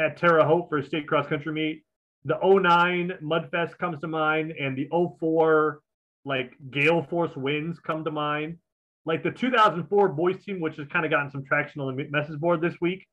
at 0.00 0.16
Terre 0.16 0.44
Haute 0.44 0.68
for 0.68 0.78
a 0.78 0.84
state 0.84 1.06
cross 1.08 1.26
country 1.26 1.52
meet, 1.52 1.84
the 2.24 2.38
09 2.42 3.18
Mudfest 3.22 3.78
comes 3.78 4.00
to 4.00 4.08
mind, 4.08 4.52
and 4.52 4.76
the 4.76 4.88
04 4.90 5.80
like 6.24 6.52
gale 6.70 7.02
force 7.02 7.34
winds 7.36 7.78
come 7.80 8.04
to 8.04 8.10
mind. 8.10 8.58
Like 9.06 9.22
the 9.22 9.30
2004 9.30 10.08
boys 10.10 10.42
team, 10.42 10.60
which 10.60 10.76
has 10.76 10.88
kind 10.88 11.04
of 11.04 11.10
gotten 11.10 11.30
some 11.30 11.44
traction 11.44 11.80
on 11.80 11.94
the 11.94 12.04
message 12.10 12.40
board 12.40 12.62
this 12.62 12.74
week, 12.80 13.06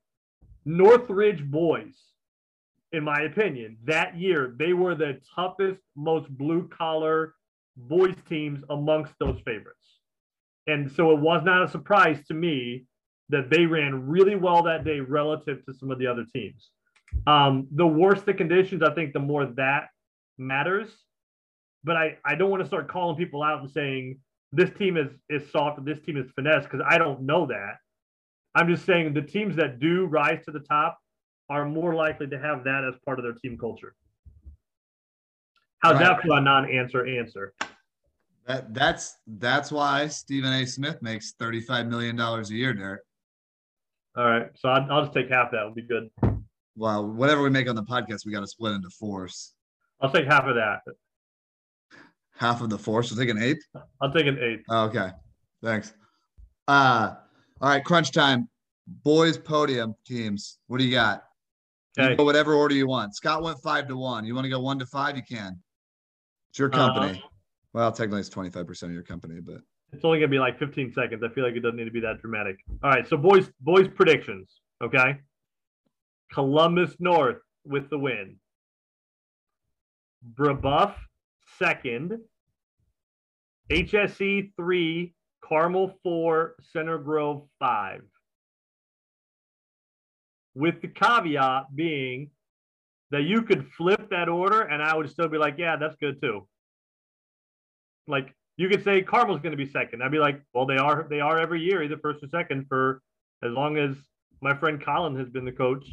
Northridge 0.63 1.43
boys 1.43 1.95
in 2.93 3.03
my 3.03 3.21
opinion, 3.21 3.77
that 3.85 4.17
year 4.17 4.53
they 4.57 4.73
were 4.73 4.95
the 4.95 5.19
toughest, 5.35 5.81
most 5.95 6.29
blue 6.37 6.67
collar 6.67 7.35
boys 7.75 8.15
teams 8.27 8.63
amongst 8.69 9.13
those 9.19 9.39
favorites. 9.45 9.99
And 10.67 10.91
so 10.91 11.11
it 11.11 11.19
was 11.19 11.41
not 11.43 11.63
a 11.63 11.69
surprise 11.69 12.23
to 12.27 12.33
me 12.33 12.85
that 13.31 13.49
they 13.49 13.65
ran 13.65 14.07
really 14.07 14.35
well 14.35 14.61
that 14.63 14.83
day 14.83 14.99
relative 14.99 15.65
to 15.65 15.73
some 15.73 15.89
of 15.89 15.97
the 15.97 16.05
other 16.05 16.25
teams. 16.33 16.69
Um, 17.27 17.67
the 17.71 17.87
worse 17.87 18.21
the 18.21 18.33
conditions, 18.33 18.83
I 18.83 18.93
think 18.93 19.13
the 19.13 19.19
more 19.19 19.45
that 19.45 19.87
matters. 20.37 20.89
But 21.83 21.95
I, 21.97 22.17
I 22.23 22.35
don't 22.35 22.51
want 22.51 22.61
to 22.61 22.67
start 22.67 22.87
calling 22.87 23.15
people 23.17 23.41
out 23.41 23.61
and 23.61 23.71
saying 23.71 24.19
this 24.51 24.69
team 24.77 24.97
is 24.97 25.09
is 25.29 25.49
soft 25.51 25.79
or 25.79 25.81
this 25.81 25.99
team 26.01 26.17
is 26.17 26.29
finesse 26.35 26.63
because 26.63 26.81
I 26.87 26.97
don't 26.97 27.21
know 27.21 27.47
that. 27.47 27.77
I'm 28.53 28.67
just 28.67 28.85
saying 28.85 29.13
the 29.13 29.21
teams 29.21 29.55
that 29.55 29.79
do 29.79 30.05
rise 30.05 30.43
to 30.45 30.51
the 30.51 30.59
top 30.59 30.99
are 31.49 31.65
more 31.65 31.95
likely 31.95 32.27
to 32.27 32.37
have 32.39 32.63
that 32.65 32.83
as 32.83 32.95
part 33.05 33.17
of 33.17 33.23
their 33.23 33.33
team 33.33 33.57
culture. 33.57 33.95
How's 35.79 35.93
Right. 35.93 36.03
that 36.03 36.21
for 36.21 36.37
a 36.37 36.41
non-answer 36.41 37.07
answer? 37.07 37.53
That 38.45 38.73
that's 38.73 39.17
that's 39.25 39.71
why 39.71 40.07
Stephen 40.07 40.51
A. 40.51 40.65
Smith 40.65 41.01
makes 41.01 41.33
$35 41.39 41.87
million 41.87 42.19
a 42.19 42.43
year, 42.47 42.73
Derek. 42.73 43.01
All 44.15 44.25
right. 44.25 44.47
So 44.55 44.69
I'll, 44.69 44.91
I'll 44.91 45.01
just 45.03 45.13
take 45.13 45.29
half 45.29 45.51
that. 45.51 45.63
Would 45.65 45.75
be 45.75 45.81
good. 45.83 46.09
Well, 46.75 47.05
whatever 47.05 47.41
we 47.41 47.49
make 47.49 47.69
on 47.69 47.75
the 47.75 47.83
podcast, 47.83 48.25
we 48.25 48.31
got 48.31 48.41
to 48.41 48.47
split 48.47 48.73
into 48.73 48.89
fours. 48.89 49.53
I'll 50.01 50.11
take 50.11 50.25
half 50.25 50.45
of 50.45 50.55
that. 50.55 50.79
Half 52.37 52.61
of 52.61 52.69
the 52.69 52.77
four, 52.77 53.03
so 53.03 53.15
take 53.15 53.29
an 53.29 53.41
eighth. 53.41 53.61
I'll 54.01 54.11
take 54.11 54.25
an 54.25 54.39
eighth. 54.39 54.63
Oh, 54.69 54.85
okay, 54.85 55.09
thanks. 55.63 55.93
Uh, 56.67 57.13
all 57.61 57.69
right, 57.69 57.83
crunch 57.83 58.11
time. 58.11 58.49
Boys 58.87 59.37
podium 59.37 59.93
teams. 60.07 60.57
What 60.67 60.79
do 60.79 60.85
you 60.85 60.91
got? 60.91 61.23
You 61.97 62.03
Okay. 62.05 62.15
go 62.15 62.23
whatever 62.23 62.53
order 62.55 62.73
you 62.73 62.87
want. 62.87 63.15
Scott 63.15 63.43
went 63.43 63.59
five 63.61 63.87
to 63.89 63.95
one. 63.97 64.25
You 64.25 64.33
want 64.33 64.45
to 64.45 64.49
go 64.49 64.59
one 64.59 64.79
to 64.79 64.85
five? 64.87 65.15
You 65.17 65.23
can. 65.23 65.61
It's 66.49 66.57
your 66.57 66.69
company. 66.69 67.21
well, 67.73 67.91
technically, 67.91 68.21
it's 68.21 68.29
twenty 68.29 68.49
five 68.49 68.65
percent 68.65 68.89
of 68.89 68.93
your 68.95 69.03
company, 69.03 69.39
but 69.39 69.57
It's 69.93 70.05
only 70.05 70.19
gonna 70.19 70.29
be 70.29 70.39
like 70.39 70.57
15 70.57 70.93
seconds. 70.93 71.23
I 71.23 71.29
feel 71.29 71.43
like 71.43 71.55
it 71.55 71.59
doesn't 71.59 71.75
need 71.75 71.85
to 71.85 71.91
be 71.91 71.99
that 72.01 72.21
dramatic. 72.21 72.57
All 72.83 72.89
right. 72.89 73.07
So 73.07 73.17
boys, 73.17 73.49
boys 73.59 73.87
predictions. 73.87 74.49
Okay. 74.81 75.17
Columbus 76.33 76.95
North 76.99 77.41
with 77.65 77.89
the 77.89 77.97
win. 77.97 78.37
Brebeuf 80.33 80.93
second. 81.59 82.19
HSE 83.69 84.51
three. 84.55 85.13
Carmel 85.43 85.97
four. 86.03 86.55
Center 86.71 86.97
Grove 86.97 87.43
five. 87.59 88.03
With 90.55 90.81
the 90.81 90.87
caveat 90.87 91.75
being 91.75 92.29
that 93.11 93.23
you 93.23 93.41
could 93.41 93.67
flip 93.77 94.09
that 94.09 94.29
order 94.29 94.61
and 94.61 94.81
I 94.81 94.95
would 94.95 95.09
still 95.09 95.27
be 95.27 95.37
like, 95.37 95.55
yeah, 95.57 95.75
that's 95.75 95.95
good 95.97 96.21
too. 96.21 96.47
Like 98.07 98.33
you 98.61 98.69
could 98.69 98.83
say 98.83 99.01
Carmel's 99.01 99.41
going 99.41 99.57
to 99.57 99.57
be 99.57 99.65
second. 99.65 100.03
I'd 100.03 100.11
be 100.11 100.19
like, 100.19 100.39
well, 100.53 100.67
they 100.67 100.77
are 100.77 101.07
they 101.09 101.19
are 101.19 101.39
every 101.39 101.61
year, 101.61 101.81
either 101.81 101.97
first 101.97 102.23
or 102.23 102.27
second 102.27 102.67
for 102.67 103.01
as 103.43 103.51
long 103.51 103.77
as 103.77 103.95
my 104.39 104.55
friend 104.55 104.79
Colin 104.79 105.15
has 105.17 105.29
been 105.29 105.45
the 105.45 105.51
coach. 105.51 105.83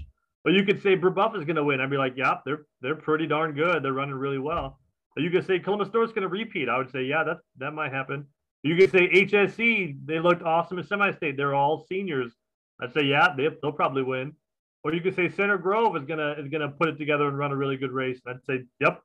But 0.44 0.52
you 0.52 0.64
could 0.64 0.83
say 0.83 0.94
Brebeuf 0.94 1.35
is 1.35 1.46
going 1.46 1.57
to 1.57 1.64
win. 1.64 1.81
I'd 1.81 1.88
be 1.88 1.96
like, 1.96 2.12
yeah, 2.14 2.35
they're 2.44 2.66
they're 2.83 2.94
pretty 2.94 3.26
darn 3.26 3.54
good. 3.54 3.83
They're 3.83 3.94
running 3.94 4.16
really 4.16 4.38
well. 4.38 4.78
But 5.14 5.24
you 5.24 5.31
could 5.31 5.46
say 5.46 5.59
Columbus 5.59 5.88
North's 5.94 6.12
going 6.12 6.22
to 6.22 6.28
repeat. 6.28 6.68
I 6.68 6.76
would 6.76 6.90
say, 6.90 7.04
yeah, 7.04 7.24
that 7.24 7.38
that 7.57 7.70
might 7.70 7.90
happen. 7.90 8.26
You 8.62 8.76
could 8.76 8.90
say 8.90 9.09
HSE, 9.09 10.00
they 10.04 10.18
looked 10.18 10.42
awesome 10.42 10.78
in 10.78 10.85
semi-state. 10.85 11.38
They're 11.38 11.54
all 11.54 11.87
seniors. 11.88 12.33
I'd 12.83 12.92
say, 12.92 13.04
yeah, 13.04 13.28
they, 13.35 13.48
they'll 13.62 13.72
probably 13.72 14.02
win. 14.02 14.35
Or 14.85 14.92
you 14.92 15.00
could 15.00 15.16
say 15.16 15.31
Center 15.31 15.57
Grove 15.57 15.96
is 15.96 16.04
gonna 16.04 16.33
is 16.33 16.48
gonna 16.48 16.68
put 16.68 16.88
it 16.88 16.98
together 16.98 17.28
and 17.28 17.38
run 17.38 17.50
a 17.50 17.57
really 17.57 17.78
good 17.78 17.92
race. 17.92 18.20
I'd 18.26 18.44
say, 18.44 18.64
yep. 18.78 19.00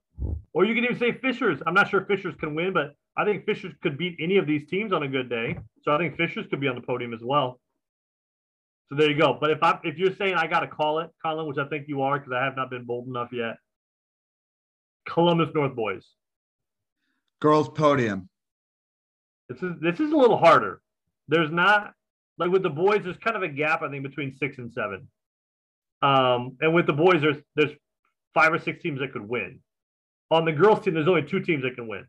Or 0.53 0.65
you 0.65 0.75
can 0.75 0.83
even 0.83 0.99
say 0.99 1.13
Fishers. 1.13 1.59
I'm 1.65 1.73
not 1.73 1.89
sure 1.89 2.03
Fishers 2.05 2.35
can 2.35 2.55
win, 2.55 2.73
but 2.73 2.95
I 3.15 3.25
think 3.25 3.45
Fishers 3.45 3.73
could 3.81 3.97
beat 3.97 4.17
any 4.19 4.37
of 4.37 4.47
these 4.47 4.67
teams 4.67 4.91
on 4.91 5.03
a 5.03 5.07
good 5.07 5.29
day. 5.29 5.57
So 5.83 5.91
I 5.93 5.97
think 5.97 6.17
Fishers 6.17 6.47
could 6.49 6.59
be 6.59 6.67
on 6.67 6.75
the 6.75 6.81
podium 6.81 7.13
as 7.13 7.21
well. 7.21 7.59
So 8.89 8.95
there 8.95 9.09
you 9.09 9.17
go. 9.17 9.37
But 9.39 9.51
if 9.51 9.61
I 9.61 9.79
if 9.83 9.97
you're 9.97 10.15
saying 10.15 10.35
I 10.35 10.47
gotta 10.47 10.67
call 10.67 10.99
it, 10.99 11.09
Colin, 11.23 11.47
which 11.47 11.57
I 11.57 11.67
think 11.67 11.87
you 11.87 12.01
are 12.01 12.17
because 12.19 12.33
I 12.33 12.43
have 12.43 12.55
not 12.55 12.69
been 12.69 12.85
bold 12.85 13.07
enough 13.07 13.29
yet. 13.31 13.55
Columbus 15.07 15.49
North 15.53 15.75
boys. 15.75 16.05
girls 17.41 17.69
podium. 17.69 18.29
This 19.49 19.61
is 19.61 19.73
this 19.79 19.99
is 19.99 20.11
a 20.11 20.17
little 20.17 20.37
harder. 20.37 20.81
There's 21.27 21.51
not 21.51 21.93
like 22.37 22.49
with 22.51 22.63
the 22.63 22.69
boys, 22.69 23.01
there's 23.03 23.17
kind 23.17 23.35
of 23.35 23.43
a 23.43 23.47
gap, 23.47 23.81
I 23.81 23.89
think, 23.89 24.03
between 24.03 24.35
six 24.35 24.57
and 24.57 24.71
seven. 24.71 25.07
Um, 26.01 26.57
and 26.61 26.73
with 26.73 26.87
the 26.87 26.93
boys, 26.93 27.21
there's 27.21 27.37
there's 27.55 27.71
five 28.33 28.51
or 28.51 28.59
six 28.59 28.81
teams 28.81 28.99
that 28.99 29.13
could 29.13 29.27
win. 29.27 29.59
On 30.31 30.45
the 30.45 30.51
girls' 30.51 30.83
team, 30.83 30.95
there's 30.95 31.07
only 31.07 31.23
two 31.23 31.39
teams 31.39 31.63
that 31.63 31.75
can 31.75 31.87
win. 31.87 32.05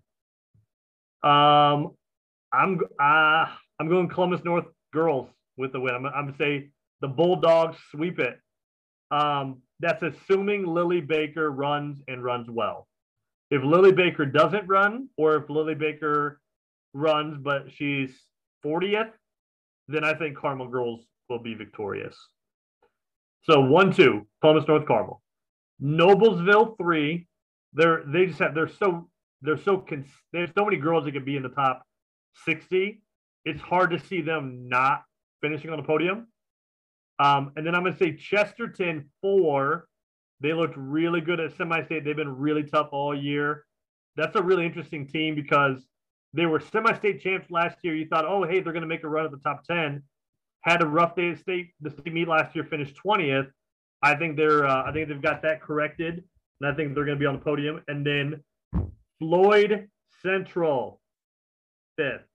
Um, 1.24 1.92
I'm 2.52 2.80
uh, 3.00 3.46
I'm 3.80 3.88
going 3.88 4.08
Columbus 4.08 4.44
North 4.44 4.66
girls 4.92 5.28
with 5.56 5.72
the 5.72 5.80
win. 5.80 5.94
I'm, 5.94 6.06
I'm 6.06 6.26
gonna 6.26 6.36
say 6.36 6.68
the 7.00 7.08
Bulldogs 7.08 7.78
sweep 7.90 8.18
it. 8.18 8.38
Um, 9.10 9.62
that's 9.80 10.02
assuming 10.02 10.66
Lily 10.66 11.00
Baker 11.00 11.50
runs 11.50 12.02
and 12.08 12.22
runs 12.22 12.48
well. 12.50 12.88
If 13.50 13.62
Lily 13.62 13.92
Baker 13.92 14.26
doesn't 14.26 14.66
run, 14.68 15.08
or 15.16 15.36
if 15.36 15.48
Lily 15.48 15.74
Baker 15.74 16.40
runs 16.92 17.38
but 17.42 17.72
she's 17.74 18.10
40th, 18.64 19.10
then 19.88 20.04
I 20.04 20.14
think 20.14 20.36
Carmel 20.36 20.68
girls 20.68 21.00
will 21.28 21.38
be 21.38 21.54
victorious. 21.54 22.16
So 23.44 23.60
one 23.60 23.92
two, 23.92 24.26
Columbus 24.42 24.68
North 24.68 24.86
Carmel, 24.86 25.22
Noblesville 25.82 26.76
three. 26.76 27.26
They're 27.72 28.02
they 28.06 28.26
just 28.26 28.38
have 28.38 28.54
they're 28.54 28.68
so 28.68 29.08
they're 29.44 29.58
so 29.58 29.78
cons- 29.78 30.06
there's 30.32 30.50
so 30.56 30.64
many 30.64 30.78
girls 30.78 31.04
that 31.04 31.12
could 31.12 31.24
be 31.24 31.36
in 31.36 31.42
the 31.42 31.50
top 31.50 31.84
60. 32.46 33.02
It's 33.44 33.60
hard 33.60 33.90
to 33.90 33.98
see 33.98 34.22
them 34.22 34.68
not 34.68 35.02
finishing 35.42 35.70
on 35.70 35.76
the 35.76 35.82
podium. 35.82 36.28
Um, 37.18 37.52
and 37.56 37.66
then 37.66 37.74
I'm 37.74 37.84
gonna 37.84 37.96
say 37.96 38.16
Chesterton 38.16 39.10
four. 39.20 39.86
They 40.40 40.52
looked 40.52 40.76
really 40.76 41.20
good 41.20 41.40
at 41.40 41.56
semi-state. 41.56 42.04
They've 42.04 42.16
been 42.16 42.36
really 42.36 42.64
tough 42.64 42.88
all 42.90 43.16
year. 43.16 43.64
That's 44.16 44.34
a 44.36 44.42
really 44.42 44.66
interesting 44.66 45.06
team 45.06 45.34
because 45.34 45.86
they 46.32 46.46
were 46.46 46.60
semi-state 46.60 47.20
champs 47.20 47.50
last 47.50 47.78
year. 47.82 47.94
You 47.94 48.06
thought, 48.08 48.24
oh, 48.24 48.42
hey, 48.42 48.60
they're 48.60 48.72
going 48.72 48.82
to 48.82 48.88
make 48.88 49.04
a 49.04 49.08
run 49.08 49.24
at 49.24 49.30
the 49.30 49.38
top 49.38 49.62
ten. 49.64 50.02
Had 50.62 50.82
a 50.82 50.86
rough 50.86 51.14
day 51.14 51.30
at 51.30 51.38
state. 51.38 51.70
The 51.80 51.90
state 51.90 52.12
meet 52.12 52.26
last 52.26 52.54
year 52.54 52.64
finished 52.64 52.96
twentieth. 52.96 53.46
I 54.02 54.16
think 54.16 54.36
they're. 54.36 54.66
Uh, 54.66 54.84
I 54.84 54.92
think 54.92 55.08
they've 55.08 55.22
got 55.22 55.42
that 55.42 55.60
corrected, 55.62 56.24
and 56.60 56.70
I 56.70 56.74
think 56.74 56.94
they're 56.94 57.04
going 57.04 57.18
to 57.18 57.22
be 57.22 57.26
on 57.26 57.34
the 57.34 57.44
podium. 57.44 57.82
And 57.86 58.04
then 58.04 58.42
Floyd 59.18 59.88
Central 60.22 61.00
fifth. 61.96 62.26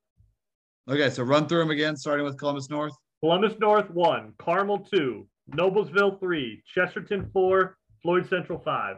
Okay, 0.89 1.09
so 1.09 1.23
run 1.23 1.47
through 1.47 1.59
them 1.59 1.71
again, 1.71 1.95
starting 1.95 2.25
with 2.25 2.37
Columbus 2.37 2.69
North. 2.69 2.93
Columbus 3.21 3.53
North 3.59 3.89
one, 3.89 4.33
Carmel 4.39 4.79
two, 4.79 5.27
Noblesville 5.51 6.19
three, 6.19 6.63
Chesterton 6.73 7.29
four, 7.33 7.77
Floyd 8.01 8.27
Central 8.29 8.59
five. 8.59 8.97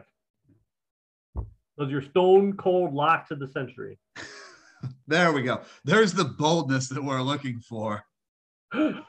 Those 1.76 1.88
are 1.88 1.90
your 1.90 2.02
stone 2.02 2.56
cold 2.56 2.94
locks 2.94 3.30
of 3.30 3.38
the 3.38 3.48
century. 3.48 3.98
There 5.06 5.32
we 5.32 5.42
go. 5.42 5.60
There's 5.84 6.12
the 6.12 6.24
boldness 6.24 6.88
that 6.88 7.02
we're 7.02 7.22
looking 7.22 7.60
for. 7.60 8.02
but 8.72 9.04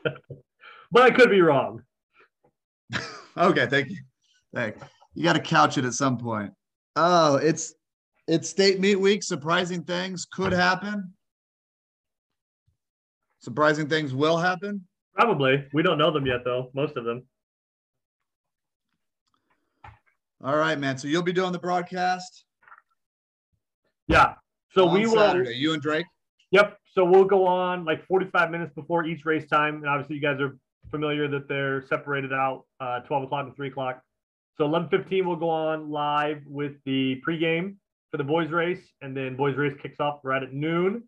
I 0.95 1.09
could 1.09 1.29
be 1.29 1.41
wrong. 1.41 1.81
Okay, 3.35 3.65
thank 3.65 3.89
you. 3.89 3.97
Thank 4.53 4.75
you. 4.75 4.81
You 5.15 5.23
Got 5.23 5.33
to 5.33 5.39
couch 5.39 5.79
it 5.79 5.85
at 5.85 5.93
some 5.93 6.19
point. 6.19 6.53
Oh, 6.95 7.37
it's 7.37 7.73
it's 8.27 8.49
state 8.49 8.79
meet 8.79 8.95
week. 8.95 9.23
Surprising 9.23 9.83
things 9.83 10.25
could 10.25 10.53
happen. 10.53 11.13
Surprising 13.39 13.89
things 13.89 14.13
will 14.13 14.37
happen. 14.37 14.85
Probably. 15.13 15.65
We 15.73 15.83
don't 15.83 15.97
know 15.97 16.11
them 16.11 16.25
yet, 16.25 16.39
though. 16.45 16.71
Most 16.73 16.95
of 16.95 17.03
them. 17.03 17.23
All 20.43 20.55
right, 20.55 20.79
man. 20.79 20.97
So 20.97 21.07
you'll 21.07 21.23
be 21.23 21.33
doing 21.33 21.51
the 21.51 21.59
broadcast 21.59 22.45
Yeah. 24.07 24.35
So 24.73 24.85
we 24.85 25.05
will. 25.05 25.17
Saturday. 25.17 25.55
You 25.55 25.73
and 25.73 25.81
Drake. 25.81 26.05
Yep. 26.51 26.77
So 26.93 27.03
we'll 27.05 27.25
go 27.25 27.45
on 27.45 27.85
like 27.85 28.05
45 28.07 28.51
minutes 28.51 28.73
before 28.75 29.05
each 29.05 29.25
race 29.25 29.47
time. 29.47 29.75
And 29.75 29.87
obviously, 29.87 30.15
you 30.15 30.21
guys 30.21 30.39
are 30.39 30.57
familiar 30.91 31.27
that 31.27 31.47
they're 31.47 31.85
separated 31.87 32.31
out 32.31 32.65
uh, 32.79 32.99
12 33.01 33.23
o'clock 33.23 33.45
and 33.47 33.55
3 33.55 33.67
o'clock. 33.67 34.01
So 34.57 34.67
11:15 34.67 35.25
we'll 35.25 35.35
go 35.35 35.49
on 35.49 35.89
live 35.89 36.43
with 36.45 36.73
the 36.85 37.19
pregame 37.27 37.75
for 38.13 38.17
the 38.17 38.23
boys 38.23 38.51
race, 38.51 38.93
and 39.01 39.17
then 39.17 39.35
boys 39.35 39.57
race 39.57 39.73
kicks 39.81 39.99
off 39.99 40.19
right 40.23 40.43
at 40.43 40.53
noon. 40.53 41.01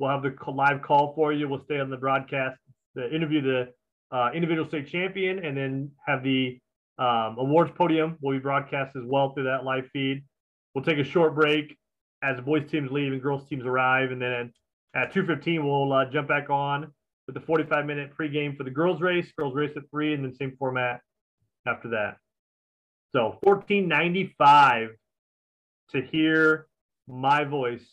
We'll 0.00 0.10
have 0.10 0.24
the 0.24 0.34
live 0.50 0.82
call 0.82 1.14
for 1.14 1.32
you. 1.32 1.48
We'll 1.48 1.62
stay 1.62 1.78
on 1.78 1.88
the 1.88 1.96
broadcast, 1.96 2.58
the 2.96 3.14
interview 3.14 3.40
the 3.40 3.68
uh, 4.10 4.30
individual 4.34 4.66
state 4.66 4.88
champion, 4.88 5.38
and 5.38 5.56
then 5.56 5.92
have 6.04 6.24
the 6.24 6.58
um, 6.98 7.36
awards 7.38 7.70
podium 7.76 8.16
will 8.20 8.32
be 8.32 8.40
broadcast 8.40 8.96
as 8.96 9.04
well 9.06 9.32
through 9.34 9.44
that 9.44 9.64
live 9.64 9.84
feed. 9.92 10.24
We'll 10.74 10.82
take 10.82 10.98
a 10.98 11.04
short 11.04 11.36
break 11.36 11.78
as 12.24 12.34
the 12.34 12.42
boys 12.42 12.68
teams 12.68 12.90
leave 12.90 13.12
and 13.12 13.22
girls 13.22 13.48
teams 13.48 13.64
arrive, 13.64 14.10
and 14.10 14.20
then 14.20 14.52
at 14.96 15.12
2:15 15.12 15.62
we'll 15.62 15.92
uh, 15.92 16.06
jump 16.06 16.26
back 16.26 16.50
on 16.50 16.92
with 17.28 17.34
the 17.34 17.40
45 17.40 17.86
minute 17.86 18.10
pregame 18.18 18.56
for 18.56 18.64
the 18.64 18.70
girls 18.70 19.00
race. 19.00 19.30
Girls 19.38 19.54
race 19.54 19.76
at 19.76 19.84
three, 19.92 20.12
and 20.12 20.24
then 20.24 20.34
same 20.34 20.56
format 20.58 21.02
after 21.68 21.90
that. 21.90 22.16
So 23.12 23.38
14.95 23.44 24.88
to 25.90 26.02
hear 26.02 26.66
my 27.06 27.44
voice 27.44 27.86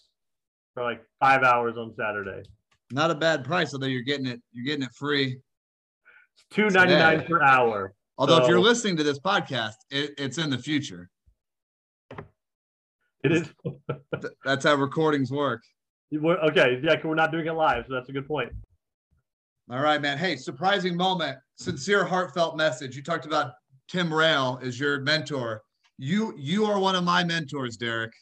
for 0.73 0.83
like 0.83 1.03
five 1.19 1.43
hours 1.43 1.77
on 1.77 1.93
Saturday. 1.95 2.43
Not 2.91 3.11
a 3.11 3.15
bad 3.15 3.43
price, 3.43 3.73
although 3.73 3.87
you're 3.87 4.03
getting 4.03 4.27
it. 4.27 4.41
You're 4.51 4.65
getting 4.65 4.83
it 4.83 4.93
free. 4.93 5.39
It's 6.51 6.73
2.99 6.75 7.27
per 7.27 7.41
hour. 7.41 7.93
Although 8.17 8.37
if 8.37 8.47
you're 8.47 8.59
listening 8.59 8.95
to 8.97 9.03
this 9.03 9.19
podcast, 9.19 9.73
it, 9.89 10.11
it's 10.17 10.37
in 10.37 10.49
the 10.49 10.57
future. 10.57 11.09
It 13.23 13.31
is 13.31 13.49
That's 14.45 14.65
how 14.65 14.75
recordings 14.75 15.31
work. 15.31 15.61
we're, 16.11 16.37
okay. 16.37 16.79
Yeah, 16.83 16.95
we're 17.03 17.15
not 17.15 17.31
doing 17.31 17.47
it 17.47 17.53
live, 17.53 17.85
so 17.87 17.95
that's 17.95 18.09
a 18.09 18.11
good 18.11 18.27
point. 18.27 18.51
All 19.71 19.79
right, 19.79 19.99
man. 19.99 20.17
Hey, 20.17 20.35
surprising 20.35 20.95
moment. 20.95 21.39
Sincere, 21.57 22.05
heartfelt 22.05 22.55
message. 22.55 22.95
You 22.95 23.01
talked 23.01 23.25
about 23.25 23.53
Tim 23.87 24.13
Rail 24.13 24.59
as 24.61 24.79
your 24.79 25.01
mentor. 25.01 25.63
You 25.97 26.33
you 26.37 26.65
are 26.65 26.79
one 26.79 26.95
of 26.95 27.03
my 27.03 27.23
mentors, 27.23 27.77
Derek. 27.77 28.13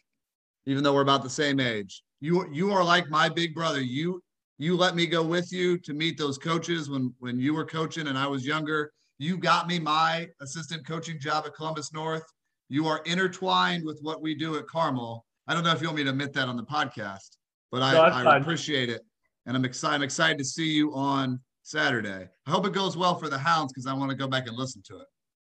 Even 0.66 0.84
though 0.84 0.94
we're 0.94 1.02
about 1.02 1.24
the 1.24 1.30
same 1.30 1.60
age, 1.60 2.04
you 2.22 2.48
you 2.52 2.72
are 2.72 2.84
like 2.84 3.10
my 3.10 3.30
big 3.30 3.54
brother. 3.54 3.82
You 3.82 4.22
You 4.60 4.78
let 4.78 4.96
me 4.96 5.08
go 5.08 5.24
with 5.24 5.52
you 5.52 5.78
to 5.80 5.94
meet 5.94 6.18
those 6.18 6.38
coaches 6.38 6.90
when 6.90 7.14
when 7.20 7.40
you 7.40 7.54
were 7.54 7.66
coaching 7.66 8.08
and 8.08 8.18
I 8.18 8.28
was 8.28 8.46
younger. 8.46 8.92
You 9.18 9.38
got 9.38 9.68
me 9.68 9.80
my 9.80 10.28
assistant 10.42 10.86
coaching 10.86 11.20
job 11.20 11.46
at 11.46 11.56
Columbus 11.56 11.94
North. 11.94 12.26
You 12.70 12.88
are 12.88 13.02
intertwined 13.06 13.84
with 13.86 14.00
what 14.02 14.22
we 14.22 14.36
do 14.36 14.58
at 14.58 14.68
Carmel. 14.68 15.26
I 15.48 15.54
don't 15.54 15.64
know 15.64 15.72
if 15.72 15.82
you 15.82 15.88
want 15.88 15.98
me 15.98 16.04
to 16.04 16.10
admit 16.12 16.34
that 16.34 16.48
on 16.48 16.56
the 16.56 16.64
podcast, 16.64 17.38
but 17.72 17.82
I, 17.82 17.94
No, 17.94 18.02
I 18.04 18.24
that's 18.24 18.42
appreciate 18.42 18.90
it. 18.90 19.02
And 19.46 19.58
I'm 19.58 19.66
excited. 19.66 19.96
I'm 19.96 20.04
excited 20.04 20.38
to 20.38 20.46
see 20.46 20.72
you 20.72 20.94
on 20.94 21.40
Saturday. 21.64 22.30
I 22.48 22.52
hope 22.52 22.66
it 22.66 22.74
goes 22.74 22.96
well 22.96 23.16
for 23.16 23.30
the 23.30 23.38
Hounds 23.38 23.74
because 23.74 23.86
I 23.86 23.94
want 23.94 24.12
to 24.12 24.16
go 24.16 24.28
back 24.28 24.48
and 24.48 24.56
listen 24.56 24.82
to 24.86 25.00
it. 25.00 25.08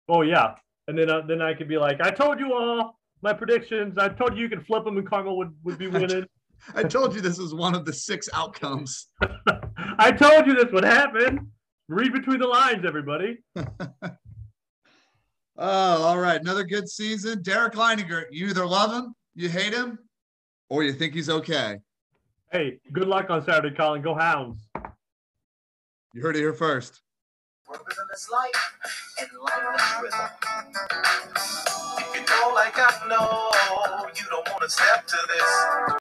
Oh 0.08 0.22
yeah, 0.22 0.56
and 0.90 0.98
then 0.98 1.10
uh, 1.10 1.22
then 1.22 1.42
I 1.42 1.54
could 1.54 1.68
be 1.68 1.78
like, 1.78 2.02
I 2.02 2.10
told 2.10 2.40
you 2.40 2.54
all 2.54 3.00
my 3.22 3.32
predictions. 3.32 3.98
I 3.98 4.10
told 4.10 4.36
you 4.36 4.42
you 4.44 4.50
could 4.50 4.66
flip 4.66 4.84
them 4.84 4.98
and 4.98 5.08
Carmel 5.08 5.38
would, 5.38 5.56
would 5.64 5.78
be 5.78 5.88
winning. 6.00 6.26
I 6.76 6.84
told 6.84 7.16
you 7.16 7.22
this 7.22 7.38
was 7.38 7.54
one 7.54 7.76
of 7.76 7.86
the 7.86 7.94
six 7.94 8.28
outcomes. 8.34 9.08
I 10.00 10.12
told 10.12 10.48
you 10.48 10.56
this 10.56 10.72
would 10.74 10.84
happen. 10.84 11.52
Read 11.88 12.12
between 12.12 12.40
the 12.40 12.48
lines, 12.48 12.84
everybody. 12.86 13.38
Oh, 15.62 16.04
all 16.04 16.18
right. 16.18 16.40
Another 16.40 16.64
good 16.64 16.88
season. 16.88 17.42
Derek 17.42 17.74
Leininger, 17.74 18.24
you 18.32 18.48
either 18.48 18.66
love 18.66 18.94
him, 18.94 19.14
you 19.36 19.50
hate 19.50 19.74
him, 19.74 20.00
or 20.70 20.84
you 20.84 20.94
think 20.94 21.14
he's 21.14 21.30
okay. 21.30 21.80
Hey, 22.50 22.80
good 22.94 23.10
luck 23.10 23.30
on 23.30 23.44
Saturday, 23.44 23.76
Colin. 23.76 24.02
Go 24.02 24.16
Hounds. 24.16 24.66
You 26.14 26.22
heard 26.22 26.38
it 26.38 26.40
here 26.40 26.54
first. 26.54 27.02
Rhythm 27.72 28.08
is 28.14 28.30
life, 28.32 28.74
and 29.22 29.30
life 29.42 29.76
is 29.76 30.04
rhythm. 30.04 30.30
You 32.16 32.22
know, 32.22 32.54
like 32.56 32.74
I 32.78 33.08
know, 33.10 34.10
you 34.16 34.26
don't 34.30 34.48
want 34.50 34.64
to 34.64 34.70
step 34.70 35.08
to 35.08 35.18
this. 35.30 35.96